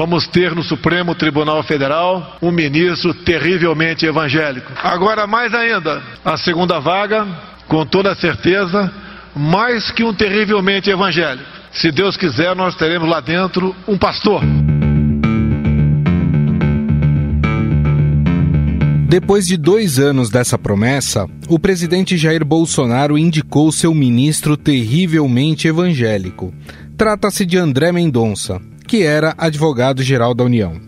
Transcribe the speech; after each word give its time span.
vamos 0.00 0.26
ter 0.26 0.54
no 0.54 0.62
Supremo 0.62 1.14
Tribunal 1.14 1.62
Federal 1.62 2.38
um 2.40 2.50
ministro 2.50 3.12
terrivelmente 3.12 4.06
evangélico. 4.06 4.72
Agora, 4.82 5.26
mais 5.26 5.52
ainda, 5.52 6.02
a 6.24 6.38
segunda 6.38 6.80
vaga, 6.80 7.26
com 7.68 7.84
toda 7.84 8.14
certeza, 8.14 8.90
mais 9.36 9.90
que 9.90 10.02
um 10.02 10.14
terrivelmente 10.14 10.88
evangélico. 10.88 11.44
Se 11.70 11.92
Deus 11.92 12.16
quiser, 12.16 12.56
nós 12.56 12.74
teremos 12.76 13.06
lá 13.10 13.20
dentro 13.20 13.76
um 13.86 13.98
pastor. 13.98 14.42
Depois 19.06 19.46
de 19.46 19.58
dois 19.58 19.98
anos 19.98 20.30
dessa 20.30 20.56
promessa, 20.56 21.26
o 21.46 21.58
presidente 21.58 22.16
Jair 22.16 22.42
Bolsonaro 22.42 23.18
indicou 23.18 23.70
seu 23.70 23.92
ministro 23.92 24.56
terrivelmente 24.56 25.68
evangélico. 25.68 26.54
Trata-se 26.96 27.44
de 27.44 27.58
André 27.58 27.92
Mendonça, 27.92 28.62
que 28.90 29.04
era 29.04 29.36
advogado-geral 29.38 30.34
da 30.34 30.42
União. 30.42 30.80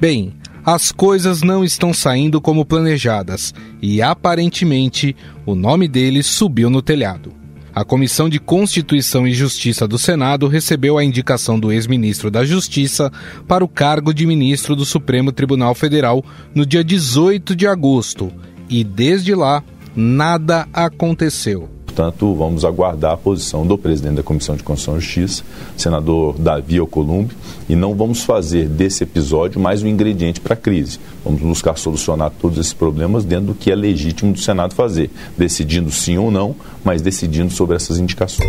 Bem, 0.00 0.32
as 0.64 0.92
coisas 0.92 1.42
não 1.42 1.64
estão 1.64 1.92
saindo 1.92 2.40
como 2.40 2.64
planejadas 2.64 3.52
e 3.82 4.00
aparentemente 4.00 5.16
o 5.44 5.56
nome 5.56 5.88
dele 5.88 6.22
subiu 6.22 6.70
no 6.70 6.80
telhado. 6.80 7.32
A 7.74 7.84
Comissão 7.84 8.28
de 8.28 8.38
Constituição 8.38 9.26
e 9.26 9.32
Justiça 9.32 9.88
do 9.88 9.98
Senado 9.98 10.46
recebeu 10.46 10.96
a 10.96 11.02
indicação 11.02 11.58
do 11.58 11.72
ex-ministro 11.72 12.30
da 12.30 12.44
Justiça 12.44 13.10
para 13.48 13.64
o 13.64 13.68
cargo 13.68 14.14
de 14.14 14.24
ministro 14.24 14.76
do 14.76 14.84
Supremo 14.84 15.32
Tribunal 15.32 15.74
Federal 15.74 16.24
no 16.54 16.64
dia 16.64 16.84
18 16.84 17.56
de 17.56 17.66
agosto 17.66 18.32
e, 18.70 18.84
desde 18.84 19.34
lá, 19.34 19.64
nada 19.96 20.68
aconteceu. 20.72 21.68
Portanto, 21.94 22.34
vamos 22.34 22.64
aguardar 22.64 23.12
a 23.12 23.16
posição 23.18 23.66
do 23.66 23.76
presidente 23.76 24.14
da 24.14 24.22
Comissão 24.22 24.56
de 24.56 24.62
Constituição 24.62 24.96
e 24.96 25.00
Justiça, 25.02 25.44
senador 25.76 26.38
Davi 26.38 26.78
Alcolumbre, 26.78 27.36
e 27.68 27.76
não 27.76 27.94
vamos 27.94 28.24
fazer 28.24 28.66
desse 28.66 29.04
episódio 29.04 29.60
mais 29.60 29.82
um 29.82 29.86
ingrediente 29.86 30.40
para 30.40 30.54
a 30.54 30.56
crise. 30.56 30.98
Vamos 31.22 31.42
buscar 31.42 31.76
solucionar 31.76 32.32
todos 32.40 32.56
esses 32.56 32.72
problemas 32.72 33.26
dentro 33.26 33.48
do 33.48 33.54
que 33.54 33.70
é 33.70 33.74
legítimo 33.74 34.32
do 34.32 34.40
Senado 34.40 34.74
fazer, 34.74 35.10
decidindo 35.36 35.90
sim 35.90 36.16
ou 36.16 36.30
não, 36.30 36.56
mas 36.82 37.02
decidindo 37.02 37.52
sobre 37.52 37.76
essas 37.76 37.98
indicações. 37.98 38.48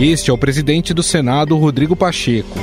Este 0.00 0.30
é 0.30 0.34
o 0.34 0.38
presidente 0.38 0.92
do 0.92 1.04
Senado, 1.04 1.56
Rodrigo 1.56 1.94
Pacheco. 1.94 2.59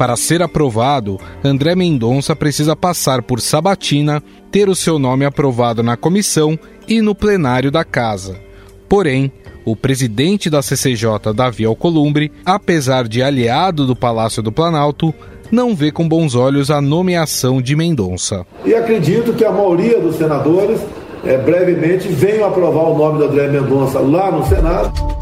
Para 0.00 0.16
ser 0.16 0.40
aprovado, 0.40 1.20
André 1.44 1.74
Mendonça 1.74 2.34
precisa 2.34 2.74
passar 2.74 3.20
por 3.20 3.38
sabatina, 3.38 4.22
ter 4.50 4.66
o 4.66 4.74
seu 4.74 4.98
nome 4.98 5.26
aprovado 5.26 5.82
na 5.82 5.94
comissão 5.94 6.58
e 6.88 7.02
no 7.02 7.14
plenário 7.14 7.70
da 7.70 7.84
casa. 7.84 8.38
Porém, 8.88 9.30
o 9.62 9.76
presidente 9.76 10.48
da 10.48 10.62
CCJ, 10.62 11.34
Davi 11.34 11.66
Alcolumbre, 11.66 12.32
apesar 12.46 13.06
de 13.06 13.22
aliado 13.22 13.86
do 13.86 13.94
Palácio 13.94 14.42
do 14.42 14.50
Planalto, 14.50 15.12
não 15.52 15.76
vê 15.76 15.92
com 15.92 16.08
bons 16.08 16.34
olhos 16.34 16.70
a 16.70 16.80
nomeação 16.80 17.60
de 17.60 17.76
Mendonça. 17.76 18.46
E 18.64 18.74
acredito 18.74 19.34
que 19.34 19.44
a 19.44 19.52
maioria 19.52 20.00
dos 20.00 20.16
senadores 20.16 20.80
é, 21.22 21.36
brevemente 21.36 22.08
venham 22.08 22.48
aprovar 22.48 22.84
o 22.84 22.96
nome 22.96 23.18
do 23.18 23.24
André 23.24 23.48
Mendonça 23.48 24.00
lá 24.00 24.32
no 24.32 24.46
Senado. 24.46 25.19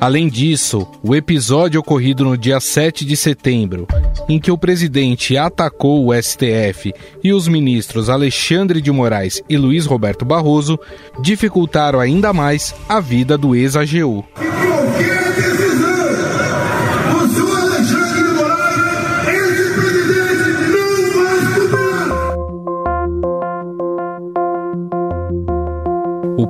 Além 0.00 0.28
disso, 0.28 0.86
o 1.02 1.14
episódio 1.14 1.80
ocorrido 1.80 2.24
no 2.24 2.38
dia 2.38 2.60
7 2.60 3.04
de 3.04 3.16
setembro, 3.16 3.86
em 4.28 4.38
que 4.38 4.50
o 4.50 4.56
presidente 4.56 5.36
atacou 5.36 6.06
o 6.06 6.14
STF 6.14 6.94
e 7.22 7.32
os 7.32 7.48
ministros 7.48 8.08
Alexandre 8.08 8.80
de 8.80 8.92
Moraes 8.92 9.42
e 9.48 9.56
Luiz 9.56 9.86
Roberto 9.86 10.24
Barroso, 10.24 10.78
dificultaram 11.20 11.98
ainda 11.98 12.32
mais 12.32 12.72
a 12.88 13.00
vida 13.00 13.36
do 13.36 13.56
ex-AGU. 13.56 14.24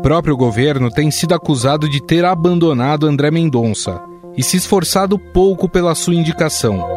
Próprio 0.09 0.39
governo 0.39 0.91
tem 0.91 1.11
sido 1.11 1.35
acusado 1.35 1.87
de 1.87 2.01
ter 2.01 2.25
abandonado 2.25 3.07
André 3.07 3.31
Mendonça 3.31 4.03
e 4.39 4.43
se 4.43 4.57
esforçado 4.57 5.19
pouco 5.19 5.69
pela 5.69 5.95
sua 5.95 6.15
indicação. 6.15 6.97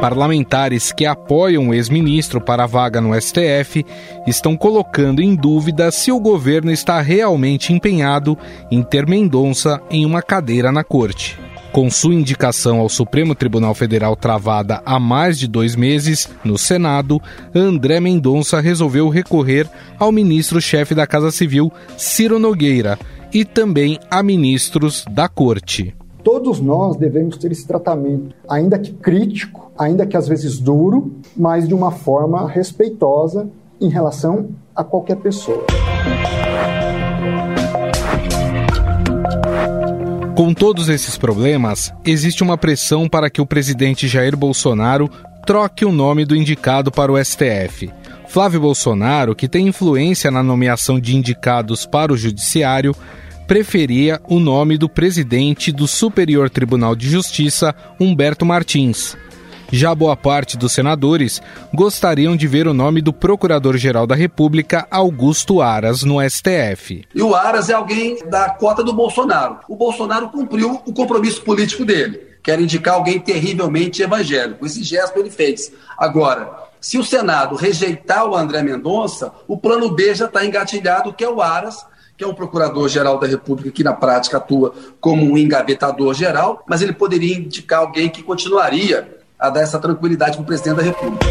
Parlamentares 0.00 0.90
que 0.90 1.06
apoiam 1.06 1.68
o 1.68 1.72
ex-ministro 1.72 2.40
para 2.40 2.64
a 2.64 2.66
vaga 2.66 3.00
no 3.00 3.14
STF 3.14 3.86
estão 4.26 4.56
colocando 4.56 5.22
em 5.22 5.36
dúvida 5.36 5.88
se 5.92 6.10
o 6.10 6.18
governo 6.18 6.72
está 6.72 7.00
realmente 7.00 7.72
empenhado 7.72 8.36
em 8.72 8.82
ter 8.82 9.06
Mendonça 9.06 9.80
em 9.88 10.04
uma 10.04 10.20
cadeira 10.20 10.72
na 10.72 10.82
corte. 10.82 11.38
Com 11.72 11.88
sua 11.88 12.14
indicação 12.14 12.80
ao 12.80 12.88
Supremo 12.88 13.32
Tribunal 13.32 13.74
Federal 13.76 14.16
travada 14.16 14.82
há 14.84 14.98
mais 14.98 15.38
de 15.38 15.46
dois 15.46 15.76
meses, 15.76 16.28
no 16.44 16.58
Senado, 16.58 17.20
André 17.54 18.00
Mendonça 18.00 18.60
resolveu 18.60 19.08
recorrer 19.08 19.68
ao 19.96 20.10
ministro-chefe 20.10 20.96
da 20.96 21.06
Casa 21.06 21.30
Civil, 21.30 21.70
Ciro 21.96 22.40
Nogueira, 22.40 22.98
e 23.32 23.44
também 23.44 24.00
a 24.10 24.20
ministros 24.20 25.04
da 25.08 25.28
Corte. 25.28 25.94
Todos 26.24 26.60
nós 26.60 26.96
devemos 26.96 27.36
ter 27.36 27.52
esse 27.52 27.66
tratamento, 27.66 28.34
ainda 28.48 28.76
que 28.76 28.92
crítico, 28.92 29.70
ainda 29.78 30.04
que 30.04 30.16
às 30.16 30.26
vezes 30.26 30.58
duro, 30.58 31.12
mas 31.36 31.68
de 31.68 31.72
uma 31.74 31.92
forma 31.92 32.48
respeitosa 32.48 33.48
em 33.80 33.88
relação 33.88 34.48
a 34.74 34.82
qualquer 34.82 35.16
pessoa. 35.18 35.64
Com 40.40 40.54
todos 40.54 40.88
esses 40.88 41.18
problemas, 41.18 41.92
existe 42.02 42.42
uma 42.42 42.56
pressão 42.56 43.06
para 43.06 43.28
que 43.28 43.42
o 43.42 43.46
presidente 43.46 44.08
Jair 44.08 44.34
Bolsonaro 44.34 45.06
troque 45.44 45.84
o 45.84 45.92
nome 45.92 46.24
do 46.24 46.34
indicado 46.34 46.90
para 46.90 47.12
o 47.12 47.22
STF. 47.22 47.90
Flávio 48.26 48.58
Bolsonaro, 48.58 49.34
que 49.34 49.46
tem 49.46 49.68
influência 49.68 50.30
na 50.30 50.42
nomeação 50.42 50.98
de 50.98 51.14
indicados 51.14 51.84
para 51.84 52.10
o 52.10 52.16
Judiciário, 52.16 52.96
preferia 53.46 54.18
o 54.30 54.40
nome 54.40 54.78
do 54.78 54.88
presidente 54.88 55.70
do 55.70 55.86
Superior 55.86 56.48
Tribunal 56.48 56.96
de 56.96 57.10
Justiça, 57.10 57.74
Humberto 58.00 58.46
Martins. 58.46 59.18
Já 59.72 59.94
boa 59.94 60.16
parte 60.16 60.58
dos 60.58 60.72
senadores 60.72 61.40
gostariam 61.72 62.34
de 62.34 62.48
ver 62.48 62.66
o 62.66 62.74
nome 62.74 63.00
do 63.00 63.12
Procurador-Geral 63.12 64.04
da 64.04 64.16
República, 64.16 64.84
Augusto 64.90 65.62
Aras, 65.62 66.02
no 66.02 66.16
STF. 66.28 67.04
E 67.14 67.22
o 67.22 67.36
Aras 67.36 67.70
é 67.70 67.74
alguém 67.74 68.18
da 68.28 68.50
cota 68.50 68.82
do 68.82 68.92
Bolsonaro. 68.92 69.60
O 69.68 69.76
Bolsonaro 69.76 70.28
cumpriu 70.28 70.82
o 70.84 70.92
compromisso 70.92 71.42
político 71.42 71.84
dele, 71.84 72.20
que 72.42 72.50
era 72.50 72.60
indicar 72.60 72.94
alguém 72.94 73.20
terrivelmente 73.20 74.02
evangélico. 74.02 74.66
Esse 74.66 74.82
gesto 74.82 75.16
ele 75.20 75.30
fez. 75.30 75.72
Agora, 75.96 76.50
se 76.80 76.98
o 76.98 77.04
Senado 77.04 77.54
rejeitar 77.54 78.28
o 78.28 78.34
André 78.34 78.64
Mendonça, 78.64 79.32
o 79.46 79.56
plano 79.56 79.94
B 79.94 80.12
já 80.16 80.24
está 80.24 80.44
engatilhado, 80.44 81.12
que 81.12 81.22
é 81.22 81.30
o 81.30 81.40
Aras, 81.40 81.86
que 82.16 82.24
é 82.24 82.26
um 82.26 82.34
procurador-geral 82.34 83.20
da 83.20 83.26
República 83.28 83.70
que 83.70 83.84
na 83.84 83.92
prática 83.92 84.38
atua 84.38 84.74
como 85.00 85.24
um 85.24 85.38
engavetador 85.38 86.12
geral, 86.12 86.64
mas 86.68 86.82
ele 86.82 86.92
poderia 86.92 87.36
indicar 87.36 87.80
alguém 87.80 88.08
que 88.08 88.22
continuaria 88.22 89.19
a 89.40 89.48
dar 89.50 89.62
essa 89.62 89.78
tranquilidade 89.78 90.36
para 90.36 90.42
o 90.42 90.46
presidente 90.46 90.76
da 90.76 90.82
República. 90.82 91.26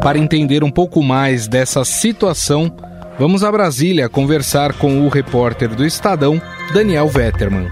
Para 0.00 0.18
entender 0.18 0.62
um 0.62 0.70
pouco 0.70 1.02
mais 1.02 1.48
dessa 1.48 1.84
situação, 1.84 2.72
vamos 3.18 3.42
a 3.42 3.50
Brasília 3.50 4.08
conversar 4.08 4.72
com 4.74 5.04
o 5.04 5.08
repórter 5.08 5.74
do 5.74 5.84
Estadão, 5.84 6.40
Daniel 6.72 7.08
Vetterman. 7.08 7.68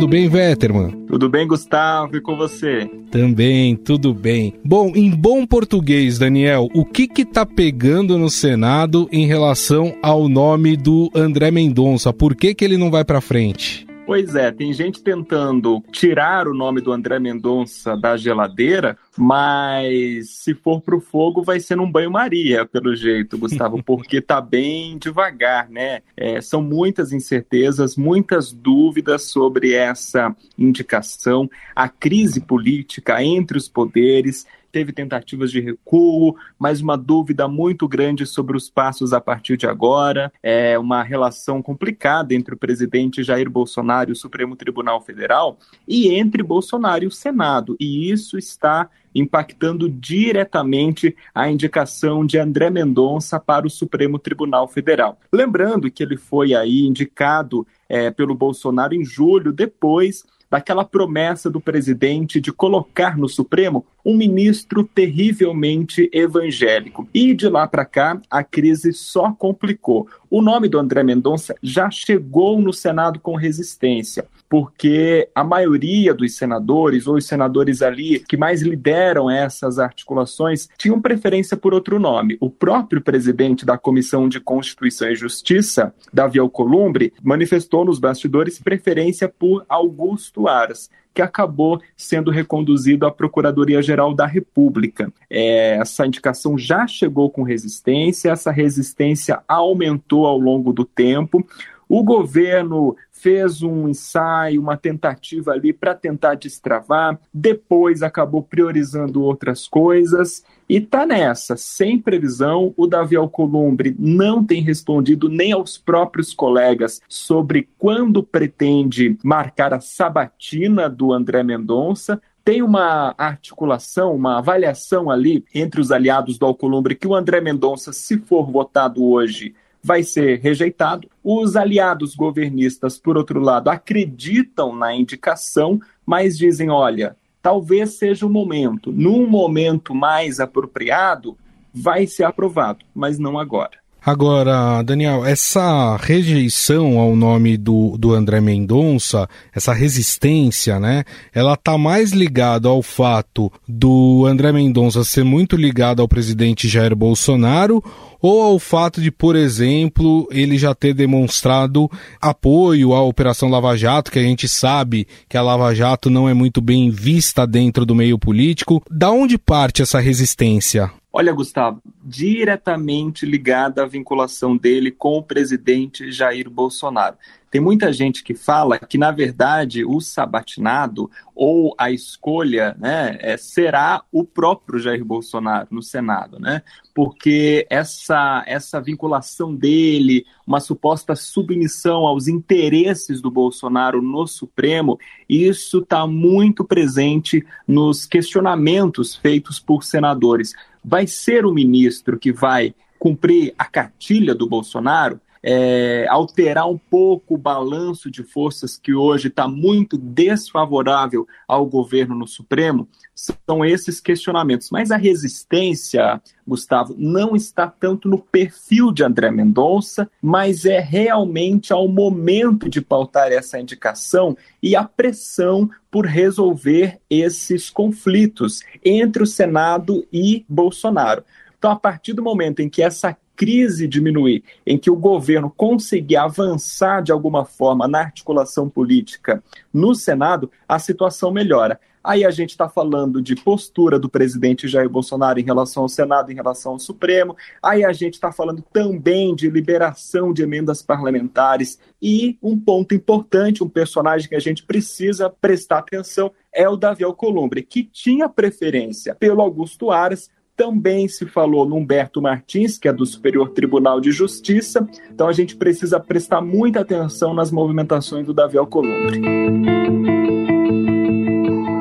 Tudo 0.00 0.08
bem, 0.08 0.30
Vetterman? 0.30 0.92
Tudo 1.06 1.28
bem, 1.28 1.46
Gustavo, 1.46 2.16
e 2.16 2.22
com 2.22 2.34
você? 2.34 2.90
Também, 3.10 3.76
tudo 3.76 4.14
bem. 4.14 4.54
Bom, 4.64 4.92
em 4.94 5.10
bom 5.10 5.44
português, 5.44 6.18
Daniel, 6.18 6.68
o 6.74 6.86
que 6.86 7.06
que 7.06 7.22
tá 7.22 7.44
pegando 7.44 8.16
no 8.16 8.30
Senado 8.30 9.06
em 9.12 9.26
relação 9.26 9.94
ao 10.02 10.26
nome 10.26 10.74
do 10.74 11.10
André 11.14 11.50
Mendonça? 11.50 12.14
Por 12.14 12.34
que 12.34 12.54
que 12.54 12.64
ele 12.64 12.78
não 12.78 12.90
vai 12.90 13.04
para 13.04 13.20
frente? 13.20 13.89
Pois 14.10 14.34
é, 14.34 14.50
tem 14.50 14.72
gente 14.72 15.04
tentando 15.04 15.80
tirar 15.92 16.48
o 16.48 16.52
nome 16.52 16.80
do 16.80 16.90
André 16.90 17.20
Mendonça 17.20 17.96
da 17.96 18.16
geladeira, 18.16 18.98
mas 19.16 20.30
se 20.30 20.52
for 20.52 20.80
pro 20.80 21.00
fogo 21.00 21.44
vai 21.44 21.60
ser 21.60 21.76
num 21.76 21.88
banho-maria, 21.88 22.66
pelo 22.66 22.96
jeito, 22.96 23.38
Gustavo, 23.38 23.80
porque 23.86 24.20
tá 24.20 24.40
bem 24.40 24.98
devagar, 24.98 25.70
né? 25.70 26.00
É, 26.16 26.40
são 26.40 26.60
muitas 26.60 27.12
incertezas, 27.12 27.96
muitas 27.96 28.52
dúvidas 28.52 29.30
sobre 29.30 29.74
essa 29.74 30.34
indicação, 30.58 31.48
a 31.72 31.88
crise 31.88 32.40
política 32.40 33.22
entre 33.22 33.56
os 33.56 33.68
poderes 33.68 34.44
teve 34.70 34.92
tentativas 34.92 35.50
de 35.50 35.60
recuo, 35.60 36.36
mas 36.58 36.80
uma 36.80 36.96
dúvida 36.96 37.48
muito 37.48 37.88
grande 37.88 38.26
sobre 38.26 38.56
os 38.56 38.70
passos 38.70 39.12
a 39.12 39.20
partir 39.20 39.56
de 39.56 39.66
agora. 39.66 40.32
É 40.42 40.78
uma 40.78 41.02
relação 41.02 41.62
complicada 41.62 42.34
entre 42.34 42.54
o 42.54 42.58
presidente 42.58 43.22
Jair 43.22 43.50
Bolsonaro 43.50 44.10
e 44.10 44.12
o 44.12 44.16
Supremo 44.16 44.56
Tribunal 44.56 45.00
Federal 45.00 45.58
e 45.86 46.14
entre 46.14 46.42
Bolsonaro 46.42 47.04
e 47.04 47.06
o 47.06 47.10
Senado. 47.10 47.76
E 47.78 48.10
isso 48.10 48.38
está 48.38 48.88
impactando 49.14 49.88
diretamente 49.88 51.16
a 51.34 51.50
indicação 51.50 52.24
de 52.24 52.38
André 52.38 52.70
Mendonça 52.70 53.40
para 53.40 53.66
o 53.66 53.70
Supremo 53.70 54.18
Tribunal 54.18 54.68
Federal. 54.68 55.18
Lembrando 55.32 55.90
que 55.90 56.02
ele 56.02 56.16
foi 56.16 56.54
aí 56.54 56.86
indicado 56.86 57.66
é, 57.88 58.10
pelo 58.10 58.34
Bolsonaro 58.34 58.94
em 58.94 59.04
julho, 59.04 59.52
depois 59.52 60.24
daquela 60.50 60.84
promessa 60.84 61.48
do 61.48 61.60
presidente 61.60 62.40
de 62.40 62.52
colocar 62.52 63.16
no 63.16 63.28
Supremo 63.28 63.86
um 64.04 64.16
ministro 64.16 64.82
terrivelmente 64.82 66.10
evangélico. 66.12 67.08
E 67.14 67.32
de 67.32 67.48
lá 67.48 67.68
para 67.68 67.84
cá, 67.84 68.20
a 68.28 68.42
crise 68.42 68.92
só 68.92 69.32
complicou. 69.32 70.08
O 70.28 70.42
nome 70.42 70.68
do 70.68 70.78
André 70.78 71.02
Mendonça 71.02 71.54
já 71.62 71.90
chegou 71.90 72.60
no 72.60 72.72
Senado 72.72 73.20
com 73.20 73.36
resistência 73.36 74.26
porque 74.50 75.28
a 75.32 75.44
maioria 75.44 76.12
dos 76.12 76.36
senadores, 76.36 77.06
ou 77.06 77.14
os 77.14 77.24
senadores 77.24 77.82
ali 77.82 78.18
que 78.18 78.36
mais 78.36 78.62
lideram 78.62 79.30
essas 79.30 79.78
articulações, 79.78 80.68
tinham 80.76 81.00
preferência 81.00 81.56
por 81.56 81.72
outro 81.72 82.00
nome. 82.00 82.36
O 82.40 82.50
próprio 82.50 83.00
presidente 83.00 83.64
da 83.64 83.78
Comissão 83.78 84.28
de 84.28 84.40
Constituição 84.40 85.08
e 85.08 85.14
Justiça, 85.14 85.94
Davi 86.12 86.40
Alcolumbre, 86.40 87.12
manifestou 87.22 87.84
nos 87.84 88.00
bastidores 88.00 88.58
preferência 88.58 89.28
por 89.28 89.64
Augusto 89.68 90.48
Aras 90.48 90.90
que 91.12 91.20
acabou 91.20 91.80
sendo 91.96 92.30
reconduzido 92.30 93.04
à 93.04 93.10
Procuradoria-Geral 93.10 94.14
da 94.14 94.26
República. 94.26 95.12
É, 95.28 95.76
essa 95.76 96.06
indicação 96.06 96.56
já 96.56 96.86
chegou 96.86 97.28
com 97.28 97.42
resistência, 97.42 98.30
essa 98.30 98.52
resistência 98.52 99.42
aumentou 99.48 100.24
ao 100.24 100.38
longo 100.38 100.72
do 100.72 100.84
tempo. 100.84 101.44
O 101.92 102.04
governo 102.04 102.96
fez 103.10 103.64
um 103.64 103.88
ensaio, 103.88 104.60
uma 104.60 104.76
tentativa 104.76 105.50
ali 105.50 105.72
para 105.72 105.92
tentar 105.92 106.36
destravar, 106.36 107.18
depois 107.34 108.00
acabou 108.00 108.44
priorizando 108.44 109.24
outras 109.24 109.66
coisas 109.66 110.44
e 110.68 110.80
tá 110.80 111.04
nessa, 111.04 111.56
sem 111.56 111.98
previsão. 111.98 112.72
O 112.76 112.86
Davi 112.86 113.16
Alcolumbre 113.16 113.96
não 113.98 114.44
tem 114.44 114.62
respondido 114.62 115.28
nem 115.28 115.50
aos 115.50 115.76
próprios 115.76 116.32
colegas 116.32 117.00
sobre 117.08 117.68
quando 117.76 118.22
pretende 118.22 119.18
marcar 119.24 119.74
a 119.74 119.80
sabatina 119.80 120.88
do 120.88 121.12
André 121.12 121.42
Mendonça 121.42 122.22
tem 122.44 122.62
uma 122.62 123.14
articulação, 123.18 124.14
uma 124.14 124.38
avaliação 124.38 125.10
ali 125.10 125.44
entre 125.54 125.80
os 125.80 125.90
aliados 125.90 126.38
do 126.38 126.46
Alcolumbre 126.46 126.94
que 126.94 127.06
o 127.06 127.14
André 127.14 127.40
Mendonça, 127.40 127.92
se 127.92 128.16
for 128.16 128.50
votado 128.50 129.04
hoje, 129.04 129.54
vai 129.82 130.02
ser 130.02 130.40
rejeitado. 130.40 131.08
Os 131.22 131.56
aliados 131.56 132.14
governistas, 132.14 132.98
por 132.98 133.16
outro 133.16 133.40
lado, 133.40 133.68
acreditam 133.68 134.74
na 134.74 134.94
indicação, 134.94 135.80
mas 136.04 136.36
dizem: 136.36 136.70
olha, 136.70 137.16
talvez 137.42 137.98
seja 137.98 138.26
o 138.26 138.30
momento, 138.30 138.92
num 138.92 139.26
momento 139.26 139.94
mais 139.94 140.40
apropriado, 140.40 141.36
vai 141.72 142.06
ser 142.06 142.24
aprovado, 142.24 142.84
mas 142.94 143.18
não 143.18 143.38
agora. 143.38 143.80
Agora, 144.02 144.82
Daniel, 144.82 145.26
essa 145.26 145.94
rejeição 145.98 146.98
ao 146.98 147.14
nome 147.14 147.58
do, 147.58 147.98
do 147.98 148.14
André 148.14 148.40
Mendonça, 148.40 149.28
essa 149.54 149.74
resistência, 149.74 150.80
né? 150.80 151.04
Ela 151.34 151.54
tá 151.54 151.76
mais 151.76 152.10
ligada 152.10 152.66
ao 152.66 152.82
fato 152.82 153.52
do 153.68 154.24
André 154.26 154.52
Mendonça 154.52 155.04
ser 155.04 155.22
muito 155.22 155.54
ligado 155.54 156.00
ao 156.00 156.08
presidente 156.08 156.66
Jair 156.66 156.96
Bolsonaro 156.96 157.84
ou 158.20 158.42
ao 158.42 158.58
fato 158.58 159.00
de, 159.00 159.10
por 159.10 159.36
exemplo, 159.36 160.28
ele 160.30 160.58
já 160.58 160.74
ter 160.74 160.94
demonstrado 160.94 161.90
apoio 162.20 162.92
à 162.92 163.02
Operação 163.02 163.48
Lava 163.48 163.76
Jato, 163.76 164.10
que 164.10 164.18
a 164.18 164.22
gente 164.22 164.48
sabe 164.48 165.06
que 165.28 165.36
a 165.36 165.42
Lava 165.42 165.74
Jato 165.74 166.10
não 166.10 166.28
é 166.28 166.34
muito 166.34 166.60
bem 166.60 166.90
vista 166.90 167.46
dentro 167.46 167.86
do 167.86 167.94
meio 167.94 168.18
político. 168.18 168.82
Da 168.90 169.10
onde 169.10 169.38
parte 169.38 169.82
essa 169.82 170.00
resistência? 170.00 170.90
Olha, 171.12 171.32
Gustavo, 171.32 171.82
diretamente 172.04 173.26
ligada 173.26 173.82
à 173.82 173.86
vinculação 173.86 174.56
dele 174.56 174.92
com 174.92 175.18
o 175.18 175.22
presidente 175.22 176.12
Jair 176.12 176.48
Bolsonaro. 176.48 177.16
Tem 177.50 177.60
muita 177.60 177.92
gente 177.92 178.22
que 178.22 178.32
fala 178.32 178.78
que, 178.78 178.96
na 178.96 179.10
verdade, 179.10 179.84
o 179.84 180.00
sabatinado 180.00 181.10
ou 181.34 181.74
a 181.76 181.90
escolha 181.90 182.76
né, 182.78 183.18
é, 183.20 183.36
será 183.36 184.02
o 184.12 184.24
próprio 184.24 184.78
Jair 184.78 185.04
Bolsonaro 185.04 185.66
no 185.70 185.82
Senado, 185.82 186.38
né? 186.38 186.62
Porque 186.94 187.66
essa, 187.68 188.44
essa 188.46 188.80
vinculação 188.80 189.52
dele, 189.52 190.24
uma 190.46 190.60
suposta 190.60 191.16
submissão 191.16 192.06
aos 192.06 192.28
interesses 192.28 193.20
do 193.20 193.30
Bolsonaro 193.30 194.00
no 194.00 194.28
Supremo, 194.28 194.96
isso 195.28 195.78
está 195.78 196.06
muito 196.06 196.64
presente 196.64 197.44
nos 197.66 198.06
questionamentos 198.06 199.16
feitos 199.16 199.58
por 199.58 199.82
senadores. 199.82 200.52
Vai 200.84 201.06
ser 201.08 201.44
o 201.44 201.52
ministro 201.52 202.16
que 202.16 202.32
vai 202.32 202.74
cumprir 202.96 203.54
a 203.58 203.64
cartilha 203.64 204.34
do 204.34 204.46
Bolsonaro? 204.46 205.20
É, 205.42 206.06
alterar 206.08 206.68
um 206.68 206.76
pouco 206.76 207.34
o 207.34 207.38
balanço 207.38 208.10
de 208.10 208.22
forças 208.22 208.76
que 208.76 208.94
hoje 208.94 209.28
está 209.28 209.48
muito 209.48 209.96
desfavorável 209.96 211.26
ao 211.48 211.64
governo 211.64 212.14
no 212.14 212.26
Supremo, 212.26 212.88
são 213.14 213.64
esses 213.64 214.00
questionamentos. 214.00 214.68
Mas 214.70 214.90
a 214.90 214.96
resistência, 214.96 216.20
Gustavo, 216.46 216.94
não 216.98 217.34
está 217.34 217.66
tanto 217.66 218.08
no 218.08 218.18
perfil 218.18 218.92
de 218.92 219.02
André 219.02 219.30
Mendonça, 219.30 220.10
mas 220.20 220.64
é 220.64 220.78
realmente 220.78 221.72
ao 221.72 221.88
momento 221.88 222.68
de 222.68 222.80
pautar 222.80 223.32
essa 223.32 223.58
indicação 223.58 224.36
e 224.62 224.76
a 224.76 224.84
pressão 224.84 225.70
por 225.90 226.06
resolver 226.06 226.98
esses 227.08 227.68
conflitos 227.68 228.62
entre 228.84 229.22
o 229.22 229.26
Senado 229.26 230.06
e 230.12 230.44
Bolsonaro. 230.48 231.24
Então, 231.58 231.70
a 231.70 231.76
partir 231.76 232.14
do 232.14 232.22
momento 232.22 232.60
em 232.60 232.70
que 232.70 232.82
essa 232.82 233.14
crise 233.40 233.88
diminuir, 233.88 234.44
em 234.66 234.76
que 234.76 234.90
o 234.90 234.96
governo 234.96 235.48
conseguir 235.48 236.16
avançar 236.16 237.02
de 237.02 237.10
alguma 237.10 237.42
forma 237.46 237.88
na 237.88 238.00
articulação 238.00 238.68
política 238.68 239.42
no 239.72 239.94
Senado, 239.94 240.50
a 240.68 240.78
situação 240.78 241.30
melhora. 241.30 241.80
Aí 242.04 242.22
a 242.22 242.30
gente 242.30 242.50
está 242.50 242.68
falando 242.68 243.22
de 243.22 243.34
postura 243.34 243.98
do 243.98 244.10
presidente 244.10 244.68
Jair 244.68 244.90
Bolsonaro 244.90 245.40
em 245.40 245.42
relação 245.42 245.84
ao 245.84 245.88
Senado, 245.88 246.30
em 246.30 246.34
relação 246.34 246.72
ao 246.72 246.78
Supremo. 246.78 247.34
Aí 247.62 247.82
a 247.82 247.94
gente 247.94 248.14
está 248.14 248.30
falando 248.30 248.62
também 248.72 249.34
de 249.34 249.48
liberação 249.48 250.34
de 250.34 250.42
emendas 250.42 250.82
parlamentares. 250.82 251.78
E 252.00 252.38
um 252.42 252.58
ponto 252.58 252.94
importante, 252.94 253.64
um 253.64 253.68
personagem 253.70 254.28
que 254.28 254.36
a 254.36 254.40
gente 254.40 254.64
precisa 254.64 255.30
prestar 255.30 255.78
atenção, 255.78 256.30
é 256.52 256.68
o 256.68 256.76
Davi 256.76 257.04
Alcolumbre, 257.04 257.62
que 257.62 257.84
tinha 257.84 258.28
preferência 258.28 259.14
pelo 259.14 259.40
Augusto 259.40 259.90
Aras, 259.90 260.28
também 260.60 261.08
se 261.08 261.24
falou 261.24 261.66
no 261.66 261.76
Humberto 261.76 262.20
Martins, 262.20 262.76
que 262.76 262.86
é 262.86 262.92
do 262.92 263.06
Superior 263.06 263.48
Tribunal 263.48 263.98
de 263.98 264.12
Justiça. 264.12 264.86
Então 265.10 265.26
a 265.26 265.32
gente 265.32 265.56
precisa 265.56 265.98
prestar 265.98 266.42
muita 266.42 266.80
atenção 266.80 267.32
nas 267.32 267.50
movimentações 267.50 268.26
do 268.26 268.34
Davi 268.34 268.58
Alcolumbre. 268.58 269.22